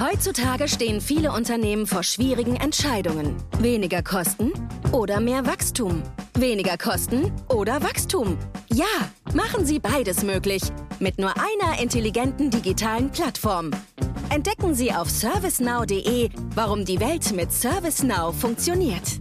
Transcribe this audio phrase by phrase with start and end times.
[0.00, 3.34] Heutzutage stehen viele Unternehmen vor schwierigen Entscheidungen.
[3.58, 4.52] Weniger Kosten
[4.92, 6.04] oder mehr Wachstum?
[6.34, 8.38] Weniger Kosten oder Wachstum?
[8.72, 8.86] Ja,
[9.34, 10.62] machen Sie beides möglich.
[11.00, 13.72] Mit nur einer intelligenten digitalen Plattform.
[14.30, 19.18] Entdecken Sie auf servicenow.de, warum die Welt mit ServiceNow funktioniert.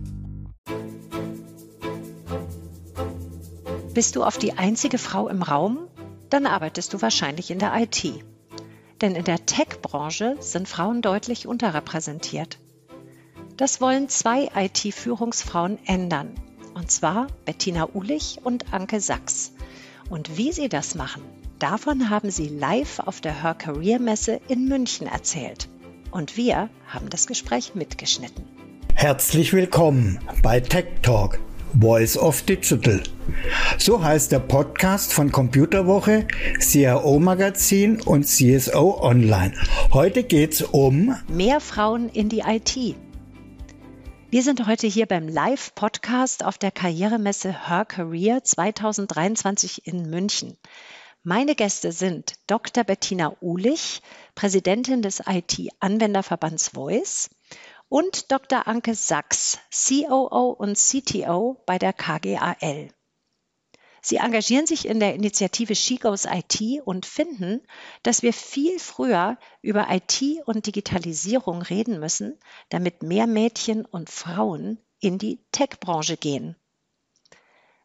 [3.96, 5.88] Bist du auf die einzige Frau im Raum?
[6.30, 8.24] Dann arbeitest du wahrscheinlich in der IT.
[9.02, 12.58] Denn in der Tech-Branche sind Frauen deutlich unterrepräsentiert.
[13.56, 16.34] Das wollen zwei IT-Führungsfrauen ändern.
[16.74, 19.54] Und zwar Bettina Ulich und Anke Sachs.
[20.10, 21.24] Und wie sie das machen,
[21.60, 25.70] davon haben sie live auf der Her Career Messe in München erzählt.
[26.12, 28.46] Und wir haben das Gespräch mitgeschnitten.
[28.94, 31.40] Herzlich willkommen bei Tech Talk
[31.74, 33.02] Voice of Digital.
[33.78, 36.28] So heißt der Podcast von Computerwoche,
[36.60, 39.54] CIO Magazin und CSO Online.
[39.92, 42.96] Heute geht's um mehr Frauen in die IT.
[44.30, 50.58] Wir sind heute hier beim Live-Podcast auf der Karrieremesse Her Career 2023 in München.
[51.24, 52.84] Meine Gäste sind Dr.
[52.84, 54.02] Bettina Uhlich,
[54.36, 57.30] Präsidentin des IT-Anwenderverbands Voice
[57.90, 58.68] und Dr.
[58.68, 62.90] Anke Sachs, COO und CTO bei der KGAL.
[64.02, 67.62] Sie engagieren sich in der Initiative She Goes IT und finden,
[68.04, 72.40] dass wir viel früher über IT und Digitalisierung reden müssen,
[72.70, 76.56] damit mehr Mädchen und Frauen in die Tech-Branche gehen.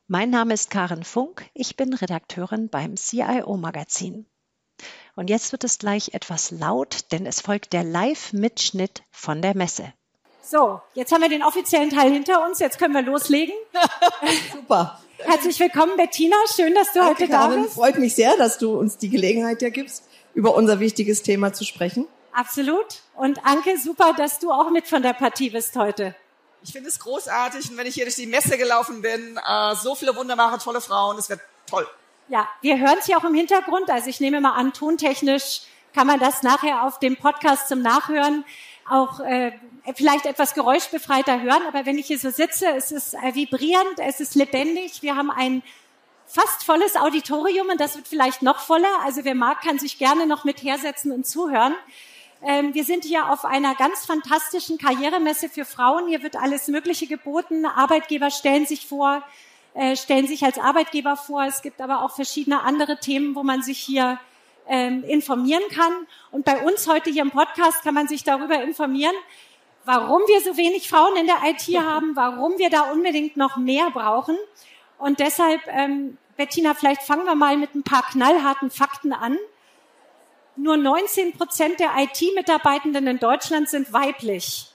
[0.06, 4.26] Mein Name ist Karen Funk, ich bin Redakteurin beim CIO-Magazin.
[5.14, 9.92] Und jetzt wird es gleich etwas laut, denn es folgt der Live-Mitschnitt von der Messe.
[10.42, 13.54] So, jetzt haben wir den offiziellen Teil hinter uns, jetzt können wir loslegen.
[14.52, 15.00] Super.
[15.18, 16.36] Herzlich willkommen, Bettina.
[16.54, 17.62] Schön, dass du Danke, heute da Karin.
[17.62, 17.74] bist.
[17.74, 21.64] Freut mich sehr, dass du uns die Gelegenheit hier gibst, über unser wichtiges Thema zu
[21.64, 22.06] sprechen.
[22.32, 23.02] Absolut.
[23.14, 26.14] Und Anke, super, dass du auch mit von der Partie bist heute.
[26.64, 29.94] Ich finde es großartig und wenn ich hier durch die Messe gelaufen bin, äh, so
[29.94, 31.86] viele wunderbare, tolle Frauen, es wird toll.
[32.28, 33.90] Ja, wir hören es ja auch im Hintergrund.
[33.90, 35.62] Also ich nehme mal an, tontechnisch
[35.94, 38.44] kann man das nachher auf dem Podcast zum Nachhören
[38.88, 39.52] auch äh,
[39.94, 41.62] vielleicht etwas geräuschbefreiter hören.
[41.68, 45.02] Aber wenn ich hier so sitze, es ist äh, vibrierend, es ist lebendig.
[45.02, 45.62] Wir haben ein
[46.26, 48.88] fast volles Auditorium und das wird vielleicht noch voller.
[49.04, 51.74] Also wer mag, kann sich gerne noch mit hersetzen und zuhören.
[52.44, 56.08] Ähm, wir sind hier auf einer ganz fantastischen Karrieremesse für Frauen.
[56.08, 57.66] Hier wird alles Mögliche geboten.
[57.66, 59.22] Arbeitgeber stellen sich vor,
[59.74, 61.44] äh, stellen sich als Arbeitgeber vor.
[61.44, 64.18] Es gibt aber auch verschiedene andere Themen, wo man sich hier
[64.68, 65.92] ähm, informieren kann.
[66.30, 69.14] Und bei uns heute hier im Podcast kann man sich darüber informieren,
[69.84, 73.90] warum wir so wenig Frauen in der IT haben, warum wir da unbedingt noch mehr
[73.90, 74.36] brauchen.
[74.98, 79.36] Und deshalb, ähm, Bettina, vielleicht fangen wir mal mit ein paar knallharten Fakten an.
[80.54, 84.71] Nur 19 Prozent der IT-Mitarbeitenden in Deutschland sind weiblich.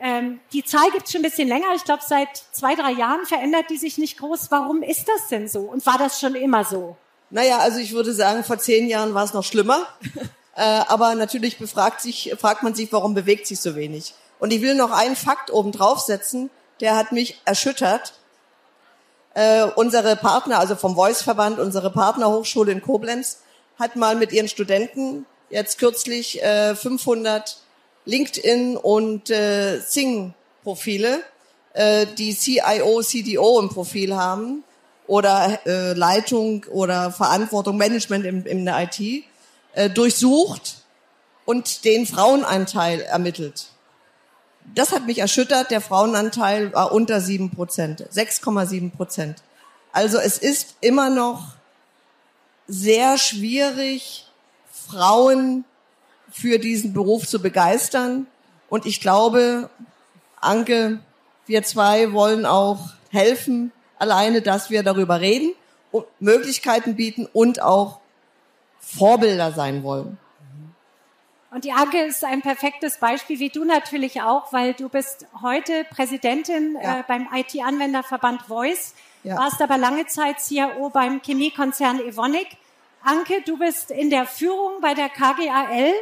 [0.00, 1.68] Ähm, die Zahl gibt es schon ein bisschen länger.
[1.74, 4.50] Ich glaube, seit zwei, drei Jahren verändert die sich nicht groß.
[4.50, 5.60] Warum ist das denn so?
[5.60, 6.96] Und war das schon immer so?
[7.30, 9.86] Naja, also ich würde sagen, vor zehn Jahren war es noch schlimmer.
[10.54, 14.14] äh, aber natürlich befragt sich, fragt man sich, warum bewegt sich so wenig.
[14.38, 18.12] Und ich will noch einen Fakt oben draufsetzen, der hat mich erschüttert.
[19.34, 23.38] Äh, unsere Partner, also vom Voice-Verband, unsere Partnerhochschule in Koblenz,
[23.78, 27.58] hat mal mit ihren Studenten jetzt kürzlich äh, 500
[28.06, 31.22] LinkedIn und äh, Sing-Profile,
[31.74, 34.64] äh, die CIO, CDO im Profil haben
[35.06, 39.24] oder äh, Leitung oder Verantwortung, Management im, in der IT,
[39.74, 40.78] äh, durchsucht
[41.44, 43.68] und den Frauenanteil ermittelt.
[44.74, 45.70] Das hat mich erschüttert.
[45.70, 49.42] Der Frauenanteil war unter sieben Prozent, 6,7 Prozent.
[49.92, 51.54] Also es ist immer noch
[52.66, 54.26] sehr schwierig,
[54.88, 55.64] Frauen
[56.30, 58.26] für diesen Beruf zu begeistern.
[58.68, 59.70] Und ich glaube,
[60.40, 61.00] Anke,
[61.46, 65.52] wir zwei wollen auch helfen, alleine, dass wir darüber reden
[65.92, 68.00] und Möglichkeiten bieten und auch
[68.80, 70.18] Vorbilder sein wollen.
[71.50, 75.84] Und die Anke ist ein perfektes Beispiel, wie du natürlich auch, weil du bist heute
[75.90, 76.98] Präsidentin Ja.
[77.00, 79.36] äh, beim IT-Anwenderverband Voice, Ja.
[79.38, 82.48] warst aber lange Zeit CIO beim Chemiekonzern Evonik.
[83.02, 85.92] Anke, du bist in der Führung bei der KGAL,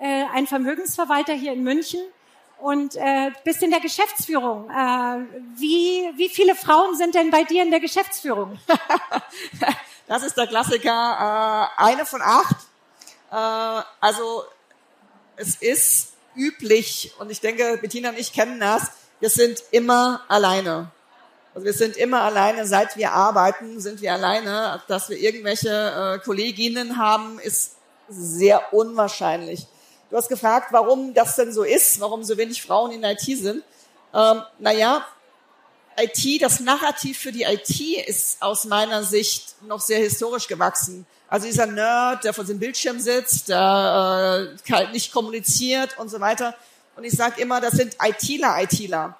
[0.00, 2.00] äh, ein Vermögensverwalter hier in München
[2.58, 4.68] und äh, bist in der Geschäftsführung.
[4.70, 5.20] Äh,
[5.56, 8.58] wie, wie viele Frauen sind denn bei dir in der Geschäftsführung?
[10.08, 10.90] Das ist der Klassiker,
[11.76, 12.56] äh, eine von acht.
[13.30, 14.44] Äh, also
[15.36, 18.90] es ist üblich und ich denke, Bettina und ich kennen das,
[19.20, 20.90] wir sind immer alleine.
[21.54, 24.82] Also wir sind immer alleine, seit wir arbeiten, sind wir alleine.
[24.88, 27.76] Dass wir irgendwelche äh, Kolleginnen haben, ist
[28.08, 29.66] sehr unwahrscheinlich.
[30.10, 33.62] Du hast gefragt, warum das denn so ist, warum so wenig Frauen in IT sind.
[34.14, 35.04] Ähm, naja,
[35.98, 41.06] IT, das Narrativ für die IT ist aus meiner Sicht noch sehr historisch gewachsen.
[41.28, 46.20] Also dieser Nerd, der vor dem Bildschirm sitzt, der äh, halt nicht kommuniziert und so
[46.20, 46.54] weiter.
[46.96, 49.16] Und ich sage immer, das sind ITler, ITler.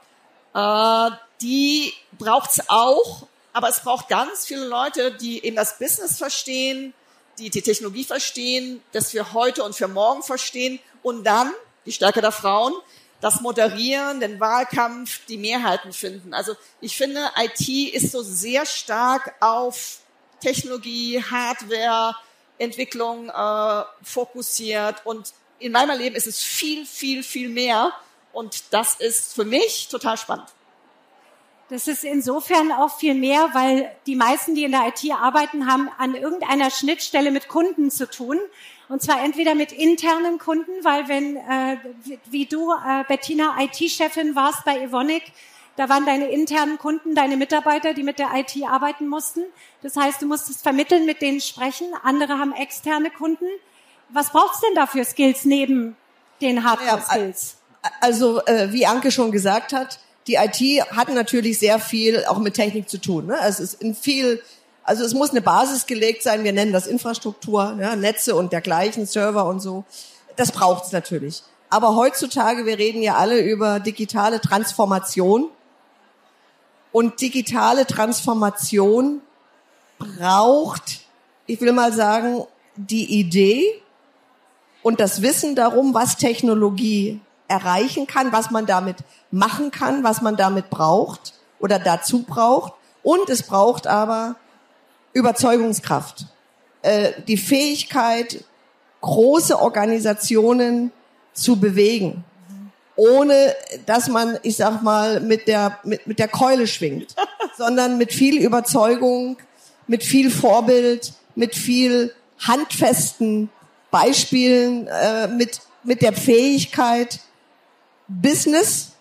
[0.54, 1.10] Äh,
[1.42, 6.94] die braucht's auch, aber es braucht ganz viele Leute, die eben das Business verstehen,
[7.38, 11.52] die die Technologie verstehen, das für heute und für morgen verstehen und dann,
[11.86, 12.74] die Stärke der Frauen,
[13.20, 16.34] das Moderieren, den Wahlkampf, die Mehrheiten finden.
[16.34, 19.98] Also ich finde, IT ist so sehr stark auf
[20.40, 22.14] Technologie, Hardware,
[22.58, 27.92] Entwicklung äh, fokussiert und in meinem Leben ist es viel, viel, viel mehr
[28.32, 30.48] und das ist für mich total spannend.
[31.70, 35.90] Das ist insofern auch viel mehr, weil die meisten, die in der IT arbeiten, haben
[35.98, 38.38] an irgendeiner Schnittstelle mit Kunden zu tun.
[38.88, 41.76] Und zwar entweder mit internen Kunden, weil wenn, äh,
[42.30, 45.24] wie du, äh, Bettina, IT-Chefin warst bei Evonik,
[45.76, 49.44] da waren deine internen Kunden, deine Mitarbeiter, die mit der IT arbeiten mussten.
[49.82, 51.86] Das heißt, du musstest vermitteln, mit denen sprechen.
[52.02, 53.46] Andere haben externe Kunden.
[54.08, 55.96] Was braucht's denn da für Skills neben
[56.40, 57.58] den Hardware-Skills?
[58.00, 62.54] also, äh, wie Anke schon gesagt hat, die IT hat natürlich sehr viel auch mit
[62.54, 63.26] Technik zu tun.
[63.26, 63.38] Ne?
[63.42, 64.42] Es ist in viel,
[64.84, 66.44] also es muss eine Basis gelegt sein.
[66.44, 69.84] Wir nennen das Infrastruktur, ja, Netze und dergleichen, Server und so.
[70.36, 71.42] Das braucht's natürlich.
[71.70, 75.48] Aber heutzutage, wir reden ja alle über digitale Transformation.
[76.92, 79.20] Und digitale Transformation
[79.98, 81.00] braucht,
[81.46, 82.44] ich will mal sagen,
[82.76, 83.64] die Idee
[84.82, 88.96] und das Wissen darum, was Technologie erreichen kann, was man damit
[89.30, 92.74] machen kann, was man damit braucht oder dazu braucht.
[93.02, 94.36] Und es braucht aber
[95.12, 96.26] Überzeugungskraft,
[96.82, 98.44] äh, die Fähigkeit,
[99.00, 100.92] große Organisationen
[101.32, 102.24] zu bewegen,
[102.96, 103.54] ohne
[103.86, 107.14] dass man, ich sag mal, mit der, mit, mit der Keule schwingt,
[107.56, 109.38] sondern mit viel Überzeugung,
[109.86, 113.50] mit viel Vorbild, mit viel handfesten
[113.90, 117.20] Beispielen, äh, mit, mit der Fähigkeit,
[118.08, 118.92] Business,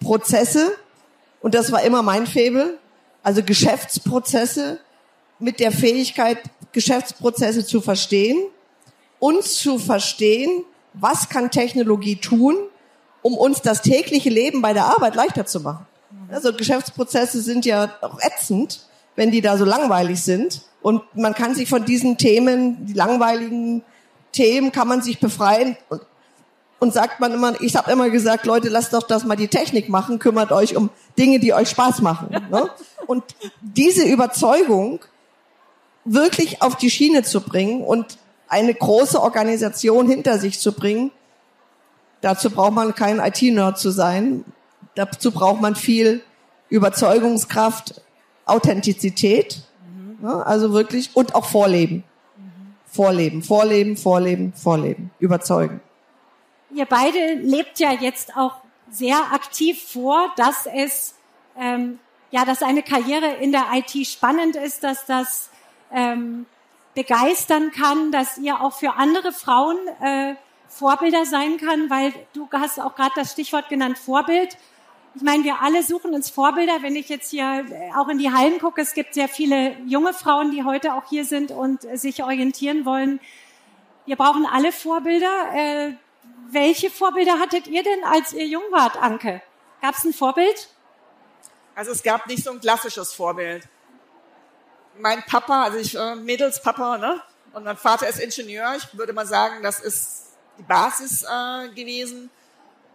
[0.00, 0.72] Prozesse,
[1.40, 2.78] und das war immer mein Faible,
[3.22, 4.78] also Geschäftsprozesse
[5.38, 6.38] mit der Fähigkeit,
[6.72, 8.38] Geschäftsprozesse zu verstehen
[9.18, 12.56] und zu verstehen, was kann Technologie tun,
[13.22, 15.86] um uns das tägliche Leben bei der Arbeit leichter zu machen.
[16.30, 18.86] Also Geschäftsprozesse sind ja auch ätzend,
[19.16, 20.62] wenn die da so langweilig sind.
[20.82, 23.82] Und man kann sich von diesen Themen, die langweiligen
[24.32, 25.76] Themen, kann man sich befreien.
[25.88, 26.02] Und
[26.84, 29.88] und sagt man immer, ich habe immer gesagt, Leute, lasst doch das mal die Technik
[29.88, 32.28] machen, kümmert euch um Dinge, die euch Spaß machen.
[32.50, 32.68] Ne?
[33.06, 33.24] Und
[33.62, 35.00] diese Überzeugung
[36.04, 41.10] wirklich auf die Schiene zu bringen und eine große Organisation hinter sich zu bringen,
[42.22, 44.44] dazu braucht man kein IT-Nerd zu sein,
[44.94, 46.22] dazu braucht man viel
[46.70, 48.00] Überzeugungskraft,
[48.46, 50.26] Authentizität, mhm.
[50.26, 50.46] ne?
[50.46, 52.04] also wirklich, und auch Vorleben.
[52.36, 52.74] Mhm.
[52.86, 55.82] Vorleben, Vorleben, Vorleben, Vorleben, überzeugen
[56.74, 58.56] ihr beide lebt ja jetzt auch
[58.90, 61.14] sehr aktiv vor, dass es
[61.58, 61.98] ähm,
[62.34, 65.50] ja, dass eine Karriere in der IT spannend ist, dass das
[65.92, 66.46] ähm,
[66.94, 70.34] begeistern kann, dass ihr auch für andere Frauen äh,
[70.66, 74.56] Vorbilder sein kann, weil du hast auch gerade das Stichwort genannt Vorbild.
[75.14, 76.82] Ich meine, wir alle suchen uns Vorbilder.
[76.82, 80.12] Wenn ich jetzt hier äh, auch in die Hallen gucke, es gibt sehr viele junge
[80.12, 83.20] Frauen, die heute auch hier sind und sich orientieren wollen.
[84.06, 85.54] Wir brauchen alle Vorbilder.
[85.54, 85.92] Äh,
[86.50, 89.42] welche Vorbilder hattet ihr denn, als ihr jung wart, Anke?
[89.80, 90.68] Gab es ein Vorbild?
[91.74, 93.68] Also es gab nicht so ein klassisches Vorbild.
[94.98, 97.20] Mein Papa, also ich äh, Mädelspapa, ne?
[97.52, 98.74] Und mein Vater ist Ingenieur.
[98.76, 102.30] Ich würde mal sagen, das ist die Basis äh, gewesen.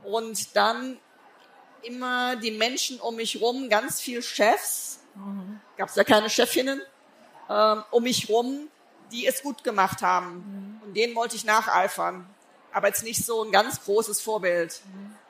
[0.03, 0.99] Und dann
[1.81, 4.99] immer die Menschen um mich rum, ganz viel Chefs.
[5.15, 5.59] Mhm.
[5.77, 6.81] Gab es ja keine Chefinnen
[7.49, 8.69] ähm, um mich rum,
[9.11, 10.35] die es gut gemacht haben.
[10.35, 10.81] Mhm.
[10.83, 12.27] Und denen wollte ich nacheifern
[12.73, 14.81] aber jetzt nicht so ein ganz großes Vorbild.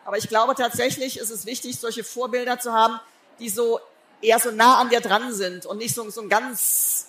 [0.05, 2.99] Aber ich glaube tatsächlich ist es wichtig, solche Vorbilder zu haben,
[3.39, 3.79] die so
[4.21, 7.07] eher so nah an dir dran sind und nicht so, so ein ganz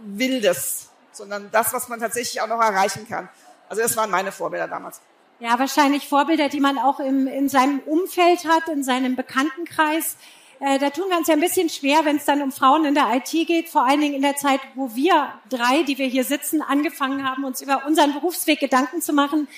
[0.00, 3.28] wildes, sondern das, was man tatsächlich auch noch erreichen kann.
[3.68, 5.00] Also das waren meine Vorbilder damals.
[5.38, 10.16] Ja, wahrscheinlich Vorbilder, die man auch im, in seinem Umfeld hat, in seinem Bekanntenkreis.
[10.58, 12.94] Äh, da tun wir uns ja ein bisschen schwer, wenn es dann um Frauen in
[12.94, 16.24] der IT geht, vor allen Dingen in der Zeit, wo wir drei, die wir hier
[16.24, 19.48] sitzen, angefangen haben, uns über unseren Berufsweg Gedanken zu machen.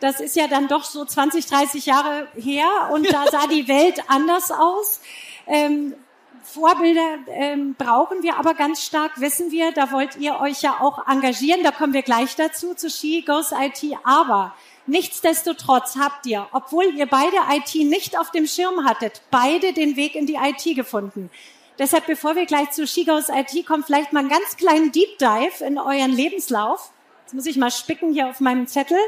[0.00, 4.00] Das ist ja dann doch so 20, 30 Jahre her und da sah die Welt
[4.08, 5.00] anders aus.
[5.46, 5.94] Ähm,
[6.42, 9.72] Vorbilder ähm, brauchen wir aber ganz stark, wissen wir.
[9.72, 11.62] Da wollt ihr euch ja auch engagieren.
[11.62, 13.98] Da kommen wir gleich dazu, zu She Goes IT.
[14.04, 14.54] Aber
[14.86, 20.14] nichtsdestotrotz habt ihr, obwohl ihr beide IT nicht auf dem Schirm hattet, beide den Weg
[20.14, 21.30] in die IT gefunden.
[21.78, 25.18] Deshalb, bevor wir gleich zu She Goes IT kommen, vielleicht mal einen ganz kleinen Deep
[25.18, 26.90] Dive in euren Lebenslauf.
[27.24, 28.98] Jetzt muss ich mal spicken hier auf meinem Zettel.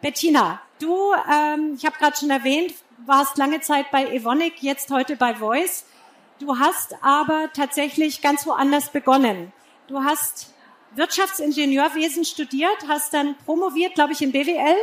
[0.00, 2.74] Bettina, du, ähm, ich habe gerade schon erwähnt,
[3.06, 5.84] warst lange Zeit bei Evonik, jetzt heute bei Voice.
[6.40, 9.52] Du hast aber tatsächlich ganz woanders begonnen.
[9.86, 10.52] Du hast
[10.96, 14.76] Wirtschaftsingenieurwesen studiert, hast dann promoviert, glaube ich, in BWL.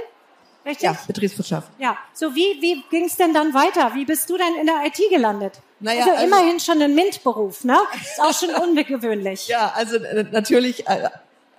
[0.66, 0.84] Richtig?
[0.84, 1.70] Ja, Betriebswirtschaft.
[1.80, 1.98] Ja.
[2.14, 3.94] So wie, wie ging es denn dann weiter?
[3.96, 5.60] Wie bist du denn in der IT gelandet?
[5.80, 7.78] Naja, also, also immerhin schon ein MINT-Beruf, ne?
[8.02, 9.48] Ist auch schon ungewöhnlich.
[9.48, 11.10] ja, also äh, natürlich, äh,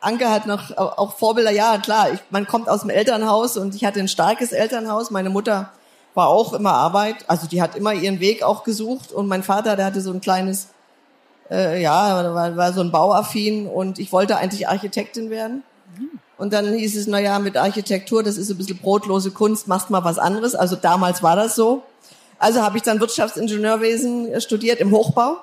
[0.01, 3.85] Anke hat noch auch Vorbilder, ja klar, ich, man kommt aus dem Elternhaus und ich
[3.85, 5.11] hatte ein starkes Elternhaus.
[5.11, 5.73] Meine Mutter
[6.15, 9.77] war auch immer Arbeit, also die hat immer ihren Weg auch gesucht und mein Vater,
[9.77, 10.69] der hatte so ein kleines,
[11.51, 15.63] äh, ja, war, war so ein Bauaffin und ich wollte eigentlich Architektin werden.
[16.41, 19.91] Und dann hieß es, na ja, mit Architektur, das ist ein bisschen brotlose Kunst, machst
[19.91, 20.55] mal was anderes.
[20.55, 21.83] Also damals war das so.
[22.39, 25.37] Also habe ich dann Wirtschaftsingenieurwesen studiert im Hochbau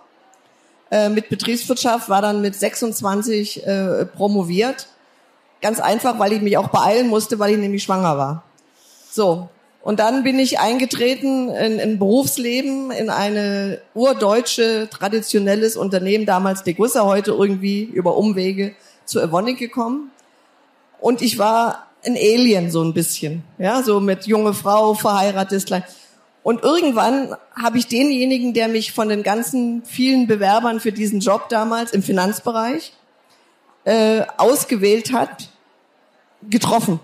[0.90, 4.88] äh, mit Betriebswirtschaft, war dann mit 26 äh, promoviert.
[5.62, 8.44] Ganz einfach, weil ich mich auch beeilen musste, weil ich nämlich schwanger war.
[9.12, 9.50] So,
[9.84, 17.04] und dann bin ich eingetreten in, in Berufsleben, in eine urdeutsche, traditionelles Unternehmen, damals Degussa,
[17.06, 18.74] heute irgendwie über Umwege
[19.06, 20.12] zu Evonik gekommen.
[21.00, 25.84] Und ich war ein Alien so ein bisschen, ja, so mit junge Frau, verheiratet, klein.
[26.44, 31.50] Und irgendwann habe ich denjenigen, der mich von den ganzen vielen Bewerbern für diesen Job
[31.50, 32.94] damals im Finanzbereich
[33.84, 35.50] äh, ausgewählt hat,
[36.50, 37.02] getroffen.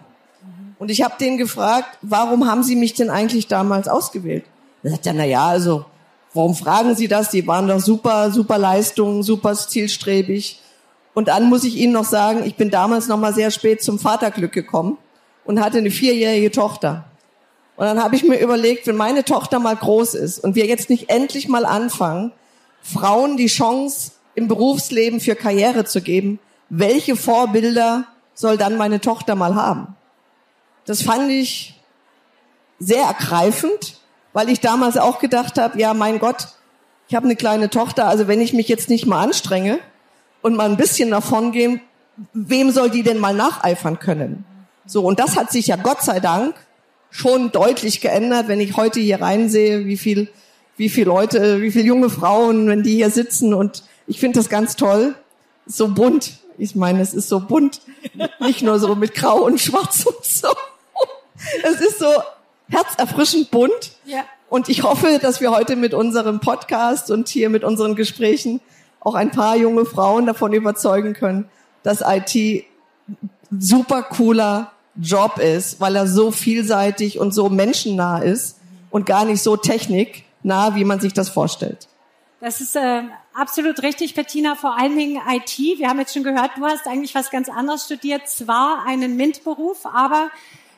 [0.80, 4.46] Und ich habe den gefragt, warum haben Sie mich denn eigentlich damals ausgewählt?
[4.82, 5.86] Er sagt ja, na ja, also
[6.34, 7.30] warum fragen Sie das?
[7.30, 10.60] Die waren doch super, super Leistungen, super zielstrebig.
[11.14, 14.00] Und dann muss ich Ihnen noch sagen, ich bin damals noch mal sehr spät zum
[14.00, 14.98] Vaterglück gekommen
[15.46, 17.06] und hatte eine vierjährige Tochter.
[17.76, 20.90] Und dann habe ich mir überlegt, wenn meine Tochter mal groß ist und wir jetzt
[20.90, 22.32] nicht endlich mal anfangen,
[22.82, 26.40] Frauen die Chance im Berufsleben für Karriere zu geben,
[26.70, 29.96] welche Vorbilder soll dann meine Tochter mal haben?
[30.86, 31.80] Das fand ich
[32.80, 34.00] sehr ergreifend,
[34.34, 36.48] weil ich damals auch gedacht habe, ja, mein Gott,
[37.08, 39.80] ich habe eine kleine Tochter, also wenn ich mich jetzt nicht mal anstrenge
[40.44, 41.80] und mal ein bisschen davon gehe,
[42.34, 44.46] wem soll die denn mal nacheifern können?
[44.86, 46.56] So, und das hat sich ja Gott sei Dank
[47.10, 50.30] schon deutlich geändert, wenn ich heute hier reinsehe, wie viel,
[50.78, 54.50] wie viel Leute, wie viele junge Frauen, wenn die hier sitzen und ich finde das
[54.50, 55.16] ganz toll,
[55.66, 56.34] so bunt.
[56.58, 57.82] Ich meine, es ist so bunt,
[58.40, 60.50] nicht nur so mit Grau und Schwarz und so.
[61.64, 62.08] Es ist so
[62.70, 63.94] herzerfrischend bunt.
[64.06, 64.26] Ja.
[64.50, 68.62] Und ich hoffe, dass wir heute mit unserem Podcast und hier mit unseren Gesprächen
[69.04, 71.50] auch ein paar junge Frauen davon überzeugen können,
[71.84, 72.66] dass IT
[73.52, 78.58] super cooler Job ist, weil er so vielseitig und so menschennah ist
[78.90, 81.88] und gar nicht so techniknah, wie man sich das vorstellt.
[82.40, 84.56] Das ist äh, absolut richtig, Bettina.
[84.56, 85.58] Vor allen Dingen IT.
[85.58, 88.28] Wir haben jetzt schon gehört, du hast eigentlich was ganz anderes studiert.
[88.28, 90.30] Zwar einen MINT-Beruf, aber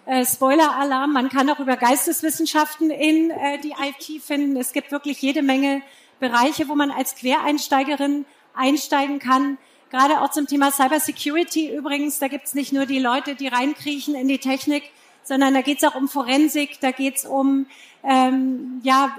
[0.06, 4.56] äh, Spoiler-Alarm, man kann auch über Geisteswissenschaften in äh, die IT finden.
[4.58, 5.82] Es gibt wirklich jede Menge
[6.20, 9.58] Bereiche, wo man als Quereinsteigerin einsteigen kann.
[9.92, 14.28] Gerade auch zum Thema Cybersecurity übrigens, da gibt's nicht nur die Leute, die reinkriechen in
[14.28, 14.84] die Technik,
[15.24, 17.66] sondern da geht's auch um Forensik, da geht's um
[18.04, 19.18] ähm, ja,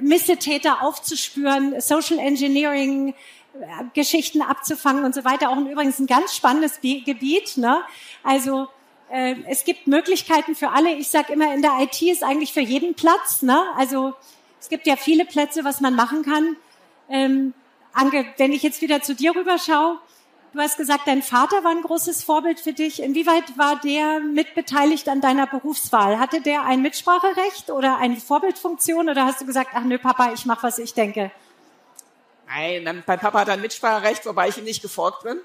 [0.00, 3.14] Missetäter aufzuspüren, Social Engineering,
[3.60, 5.50] äh, Geschichten abzufangen und so weiter.
[5.50, 7.56] Auch übrigens ein ganz spannendes Gebiet.
[7.56, 7.82] Ne?
[8.22, 8.68] Also
[9.10, 10.94] äh, es gibt Möglichkeiten für alle.
[10.94, 13.42] Ich sage immer, in der IT ist eigentlich für jeden Platz.
[13.42, 13.60] Ne?
[13.76, 14.14] Also
[14.64, 16.56] es gibt ja viele Plätze, was man machen kann.
[17.10, 17.52] Ähm,
[17.92, 19.98] Anke, wenn ich jetzt wieder zu dir rüberschaue,
[20.54, 23.02] du hast gesagt, dein Vater war ein großes Vorbild für dich.
[23.02, 26.18] Inwieweit war der mitbeteiligt an deiner Berufswahl?
[26.18, 30.46] Hatte der ein Mitspracherecht oder eine Vorbildfunktion oder hast du gesagt, ach nö, Papa, ich
[30.46, 31.30] mache, was ich denke?
[32.46, 35.40] Nein, mein Papa hat ein Mitspracherecht, wobei ich ihm nicht gefolgt bin.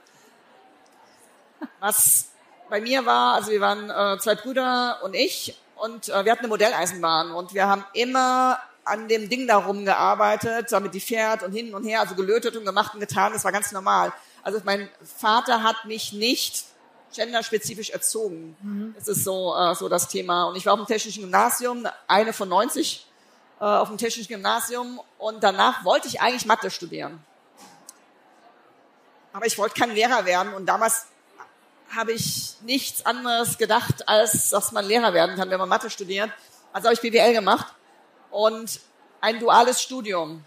[1.81, 2.29] Was
[2.69, 6.45] bei mir war, also wir waren äh, zwei Brüder und ich und äh, wir hatten
[6.45, 8.59] eine Modelleisenbahn und wir haben immer
[8.89, 12.65] an dem Ding darum gearbeitet, damit die fährt und hin und her, also gelötet und
[12.65, 14.12] gemacht und getan, das war ganz normal.
[14.43, 16.65] Also mein Vater hat mich nicht
[17.13, 18.55] genderspezifisch erzogen.
[18.62, 18.96] Mhm.
[18.98, 20.46] Das ist so, äh, so das Thema.
[20.46, 23.05] Und ich war auf dem technischen Gymnasium, eine von 90
[23.60, 27.19] äh, auf dem technischen Gymnasium und danach wollte ich eigentlich Mathe studieren.
[29.34, 31.08] Aber ich wollte kein Lehrer werden und damals
[31.96, 36.29] habe ich nichts anderes gedacht, als dass man Lehrer werden kann, wenn man Mathe studiert.
[36.72, 37.74] Also habe ich BWL gemacht
[38.31, 38.79] und
[39.21, 40.43] ein duales Studium.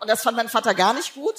[0.00, 1.34] Und das fand mein Vater gar nicht gut,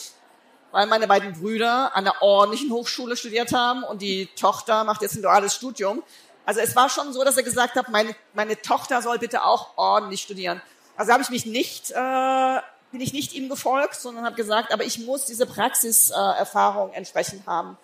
[0.72, 5.16] weil meine beiden Brüder an der ordentlichen Hochschule studiert haben und die Tochter macht jetzt
[5.16, 6.04] ein duales Studium.
[6.46, 9.78] Also es war schon so, dass er gesagt hat, meine, meine Tochter soll bitte auch
[9.78, 10.62] ordentlich studieren.
[10.96, 12.60] Also habe ich mich nicht, äh,
[12.92, 17.48] bin ich nicht ihm gefolgt, sondern habe gesagt, aber ich muss diese Praxiserfahrung äh, entsprechend
[17.48, 17.78] haben.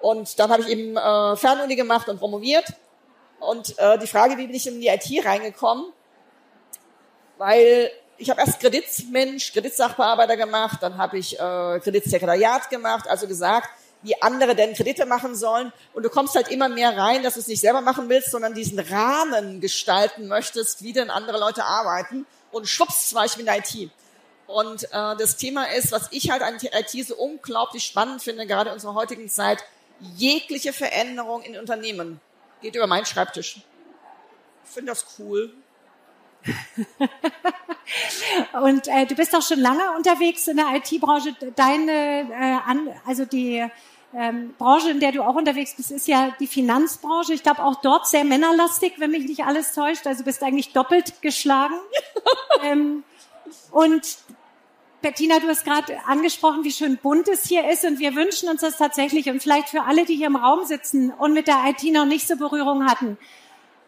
[0.00, 2.66] Und dann habe ich eben äh, Fernuni gemacht und promoviert.
[3.38, 5.92] Und äh, die Frage, wie bin ich in die IT reingekommen?
[7.40, 13.70] Weil ich habe erst Kreditmensch, Kreditsachbearbeiter gemacht, dann habe ich äh, Kreditsekretariat gemacht, also gesagt,
[14.02, 15.72] wie andere denn Kredite machen sollen.
[15.94, 18.52] Und du kommst halt immer mehr rein, dass du es nicht selber machen willst, sondern
[18.52, 22.26] diesen Rahmen gestalten möchtest, wie denn andere Leute arbeiten.
[22.52, 23.90] Und schwupps war ich in der IT.
[24.46, 28.68] Und äh, das Thema ist, was ich halt an IT so unglaublich spannend finde, gerade
[28.68, 29.64] in unserer heutigen Zeit,
[29.98, 32.20] jegliche Veränderung in Unternehmen
[32.60, 33.62] geht über meinen Schreibtisch.
[34.66, 35.54] Ich finde das cool.
[38.62, 41.34] Und äh, du bist auch schon lange unterwegs in der IT-Branche.
[41.56, 43.64] Deine, äh, an, also die
[44.14, 47.32] ähm, Branche, in der du auch unterwegs bist, ist ja die Finanzbranche.
[47.32, 50.06] Ich glaube auch dort sehr männerlastig, wenn mich nicht alles täuscht.
[50.06, 51.74] Also bist eigentlich doppelt geschlagen.
[52.64, 53.04] ähm,
[53.70, 54.18] und
[55.02, 58.60] Bettina, du hast gerade angesprochen, wie schön bunt es hier ist und wir wünschen uns
[58.60, 61.82] das tatsächlich und vielleicht für alle, die hier im Raum sitzen und mit der IT
[61.90, 63.16] noch nicht so Berührung hatten.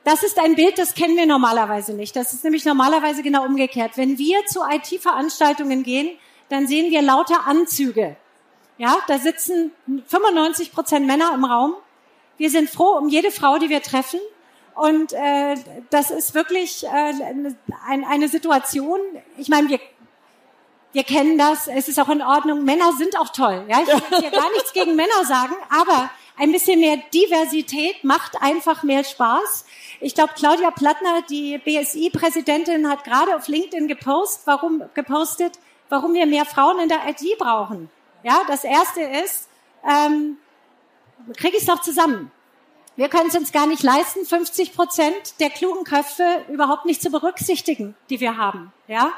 [0.04, 2.16] Das ist ein Bild, das kennen wir normalerweise nicht.
[2.16, 3.92] Das ist nämlich normalerweise genau umgekehrt.
[3.96, 6.18] Wenn wir zu IT-Veranstaltungen gehen,
[6.48, 8.16] dann sehen wir lauter Anzüge.
[8.78, 9.70] Ja, da sitzen
[10.08, 11.74] 95 Prozent Männer im Raum.
[12.36, 14.18] Wir sind froh um jede Frau, die wir treffen.
[14.74, 15.54] Und äh,
[15.90, 17.12] das ist wirklich äh,
[17.86, 18.98] ein, eine Situation.
[19.36, 19.78] Ich meine, wir
[20.92, 22.64] wir kennen das, es ist auch in Ordnung.
[22.64, 23.64] Männer sind auch toll.
[23.66, 26.10] Ja, ich will hier gar nichts gegen Männer sagen, aber
[26.42, 29.64] ein bisschen mehr Diversität macht einfach mehr Spaß.
[30.00, 35.52] Ich glaube, Claudia Plattner, die BSI-Präsidentin, hat gerade auf LinkedIn gepostet, warum, gepostet,
[35.88, 37.88] warum wir mehr Frauen in der IT brauchen.
[38.24, 39.48] Ja, das erste ist,
[39.88, 40.36] ähm,
[41.36, 42.32] kriege ich es noch zusammen.
[42.96, 47.10] Wir können es uns gar nicht leisten, 50 Prozent der klugen Köpfe überhaupt nicht zu
[47.10, 48.72] berücksichtigen, die wir haben.
[48.88, 49.12] Ja,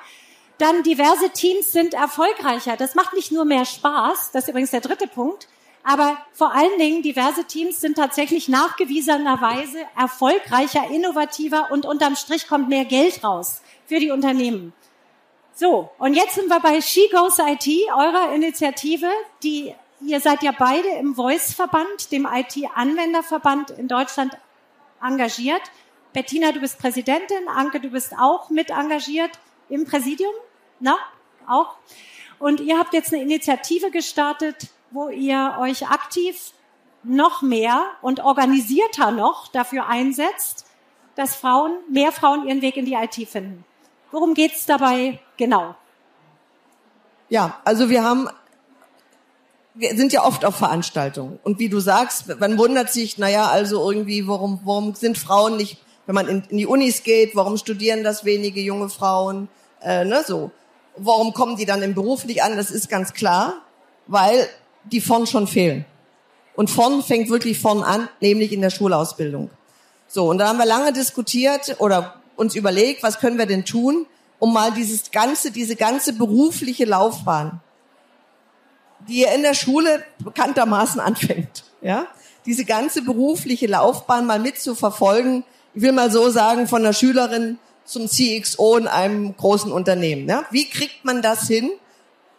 [0.59, 2.77] dann diverse Teams sind erfolgreicher.
[2.77, 5.49] Das macht nicht nur mehr Spaß, das ist übrigens der dritte Punkt,
[5.85, 12.71] aber vor allen Dingen diverse Teams sind tatsächlich nachgewiesenerweise erfolgreicher, innovativer und unterm Strich kommt
[12.71, 14.73] mehr Geld raus für die Unternehmen.
[15.55, 19.09] So, und jetzt sind wir bei She Goes IT, eurer Initiative,
[19.43, 24.37] die ihr seid ja beide im Voice-Verband, dem IT-Anwenderverband in Deutschland
[25.03, 25.63] engagiert.
[26.13, 29.31] Bettina, du bist Präsidentin, Anke, du bist auch mit engagiert
[29.69, 30.33] im Präsidium,
[30.81, 30.97] na,
[31.47, 31.77] auch.
[32.39, 36.53] Und ihr habt jetzt eine Initiative gestartet, wo ihr euch aktiv
[37.03, 40.67] noch mehr und organisierter noch dafür einsetzt,
[41.17, 43.65] dass Frauen, mehr Frauen ihren Weg in die IT finden.
[44.11, 45.75] Worum geht's dabei genau?
[47.29, 48.29] Ja, also wir haben,
[49.75, 51.39] wir sind ja oft auf Veranstaltungen.
[51.43, 55.79] Und wie du sagst, man wundert sich, naja, also irgendwie, warum, warum sind Frauen nicht
[56.07, 59.49] wenn man in, in die Unis geht, warum studieren das wenige junge Frauen,
[59.83, 60.51] äh, ne, so.
[60.97, 62.57] Warum kommen die dann im Beruf nicht an?
[62.57, 63.55] Das ist ganz klar,
[64.07, 64.49] weil
[64.85, 65.85] die vorn schon fehlen.
[66.55, 69.51] Und vorn fängt wirklich vorn an, nämlich in der Schulausbildung.
[70.07, 74.07] So, und da haben wir lange diskutiert oder uns überlegt, was können wir denn tun,
[74.39, 77.61] um mal dieses ganze, diese ganze berufliche Laufbahn,
[79.09, 82.07] die in der Schule bekanntermaßen anfängt, ja,
[82.47, 85.45] diese ganze berufliche Laufbahn mal mit zu verfolgen,
[85.75, 90.29] ich will mal so sagen, von der Schülerin zum CXO in einem großen Unternehmen.
[90.29, 90.45] Ja?
[90.51, 91.71] Wie kriegt man das hin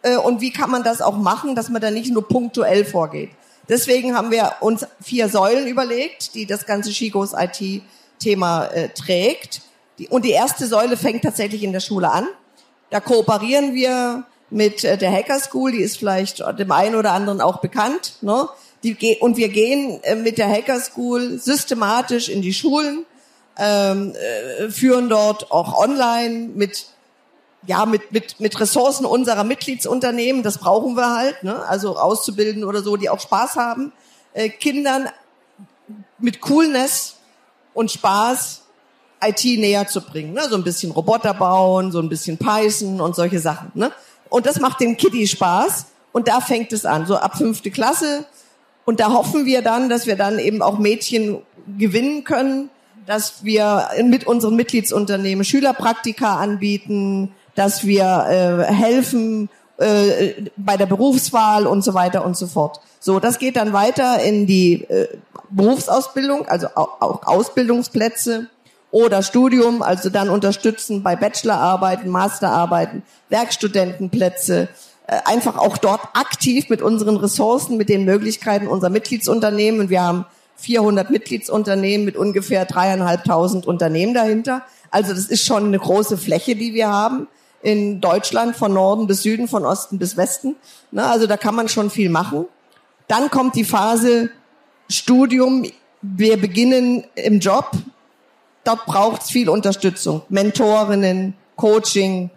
[0.06, 3.30] äh, und wie kann man das auch machen, dass man da nicht nur punktuell vorgeht?
[3.68, 9.62] Deswegen haben wir uns vier Säulen überlegt, die das ganze Shigos IT-Thema äh, trägt.
[10.08, 12.28] Und die erste Säule fängt tatsächlich in der Schule an.
[12.90, 17.40] Da kooperieren wir mit äh, der Hacker School, die ist vielleicht dem einen oder anderen
[17.40, 18.18] auch bekannt.
[18.20, 18.48] Ne?
[18.84, 23.04] Die, und wir gehen mit der Hacker School systematisch in die Schulen,
[23.58, 26.86] ähm, äh, führen dort auch online mit
[27.66, 30.42] ja mit mit mit Ressourcen unserer Mitgliedsunternehmen.
[30.42, 31.64] Das brauchen wir halt, ne?
[31.66, 33.92] also auszubilden oder so, die auch Spaß haben,
[34.34, 35.08] äh, Kindern
[36.18, 37.16] mit Coolness
[37.74, 38.62] und Spaß
[39.22, 40.32] IT näher zu bringen.
[40.32, 40.42] Ne?
[40.48, 43.70] So ein bisschen Roboter bauen, so ein bisschen Python und solche Sachen.
[43.74, 43.92] Ne?
[44.28, 45.86] Und das macht dem Kitty Spaß.
[46.12, 48.24] Und da fängt es an, so ab fünfte Klasse.
[48.84, 51.42] Und da hoffen wir dann, dass wir dann eben auch Mädchen
[51.76, 52.70] gewinnen können,
[53.04, 61.66] dass wir mit unseren Mitgliedsunternehmen Schülerpraktika anbieten, dass wir äh, helfen äh, bei der Berufswahl
[61.66, 62.80] und so weiter und so fort.
[63.00, 65.08] So, das geht dann weiter in die äh,
[65.50, 68.46] Berufsausbildung, also auch Ausbildungsplätze
[68.90, 74.68] oder Studium, also dann unterstützen bei Bachelorarbeiten, Masterarbeiten, Werkstudentenplätze,
[75.06, 79.88] äh, einfach auch dort aktiv mit unseren Ressourcen, mit den Möglichkeiten unserer Mitgliedsunternehmen.
[79.88, 80.24] Wir haben
[80.56, 84.62] 400 Mitgliedsunternehmen mit ungefähr dreieinhalbtausend Unternehmen dahinter.
[84.90, 87.28] Also das ist schon eine große Fläche, die wir haben
[87.62, 90.56] in Deutschland von Norden bis Süden, von Osten bis Westen.
[90.94, 92.46] Also da kann man schon viel machen.
[93.08, 94.30] Dann kommt die Phase
[94.88, 95.66] Studium.
[96.02, 97.70] Wir beginnen im Job.
[98.64, 100.22] Dort braucht es viel Unterstützung.
[100.28, 102.30] Mentorinnen, Coaching,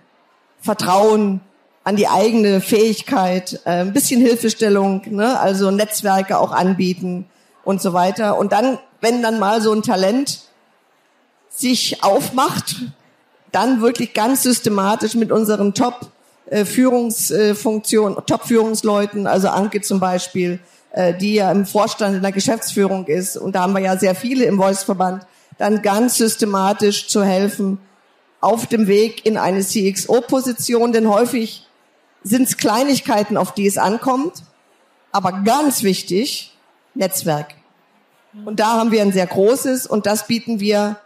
[0.62, 1.42] Vertrauen
[1.84, 5.40] an die eigene Fähigkeit, äh, ein bisschen Hilfestellung, ne?
[5.40, 7.26] also Netzwerke auch anbieten
[7.64, 8.38] und so weiter.
[8.38, 10.42] Und dann, wenn dann mal so ein Talent
[11.50, 12.76] sich aufmacht,
[13.52, 16.08] dann wirklich ganz systematisch mit unseren Top
[16.50, 20.60] äh, Führungsfunktionen, Top Führungsleuten, also Anke zum Beispiel,
[20.92, 24.16] äh, die ja im Vorstand in der Geschäftsführung ist, und da haben wir ja sehr
[24.16, 25.26] viele im Voice-Verband,
[25.58, 27.80] dann ganz systematisch zu helfen
[28.42, 31.68] auf dem Weg in eine CXO-Position, denn häufig
[32.24, 34.44] sind es Kleinigkeiten, auf die es ankommt,
[35.12, 36.58] aber ganz wichtig,
[36.96, 37.56] Netzwerk.
[38.46, 40.98] Und da haben wir ein sehr großes und das bieten wir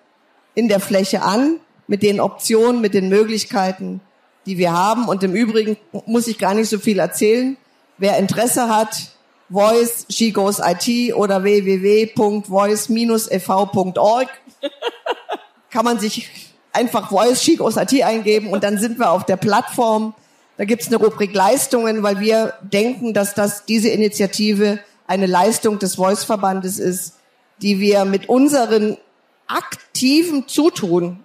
[0.55, 4.01] in der Fläche an, mit den Optionen, mit den Möglichkeiten,
[4.45, 5.07] die wir haben.
[5.07, 7.57] Und im Übrigen muss ich gar nicht so viel erzählen.
[7.97, 9.13] Wer Interesse hat,
[9.49, 14.29] Voice, She Goes IT oder www.voice-ev.org
[15.69, 16.29] kann man sich
[16.71, 20.13] einfach Voice, She Goes IT eingeben und dann sind wir auf der Plattform.
[20.57, 25.95] Da gibt's eine Rubrik Leistungen, weil wir denken, dass das diese Initiative eine Leistung des
[25.95, 27.15] Voice-Verbandes ist,
[27.61, 28.97] die wir mit unseren
[29.47, 31.22] aktiven Zutun,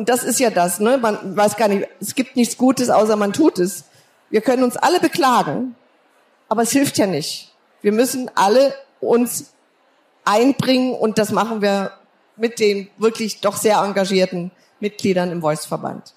[0.00, 0.96] und das ist ja das, ne?
[0.96, 3.84] man weiß gar nicht, es gibt nichts Gutes, außer man tut es.
[4.30, 5.76] Wir können uns alle beklagen,
[6.48, 7.52] aber es hilft ja nicht.
[7.82, 9.52] Wir müssen alle uns
[10.24, 11.92] einbringen und das machen wir
[12.36, 16.14] mit den wirklich doch sehr engagierten Mitgliedern im Voice-Verband.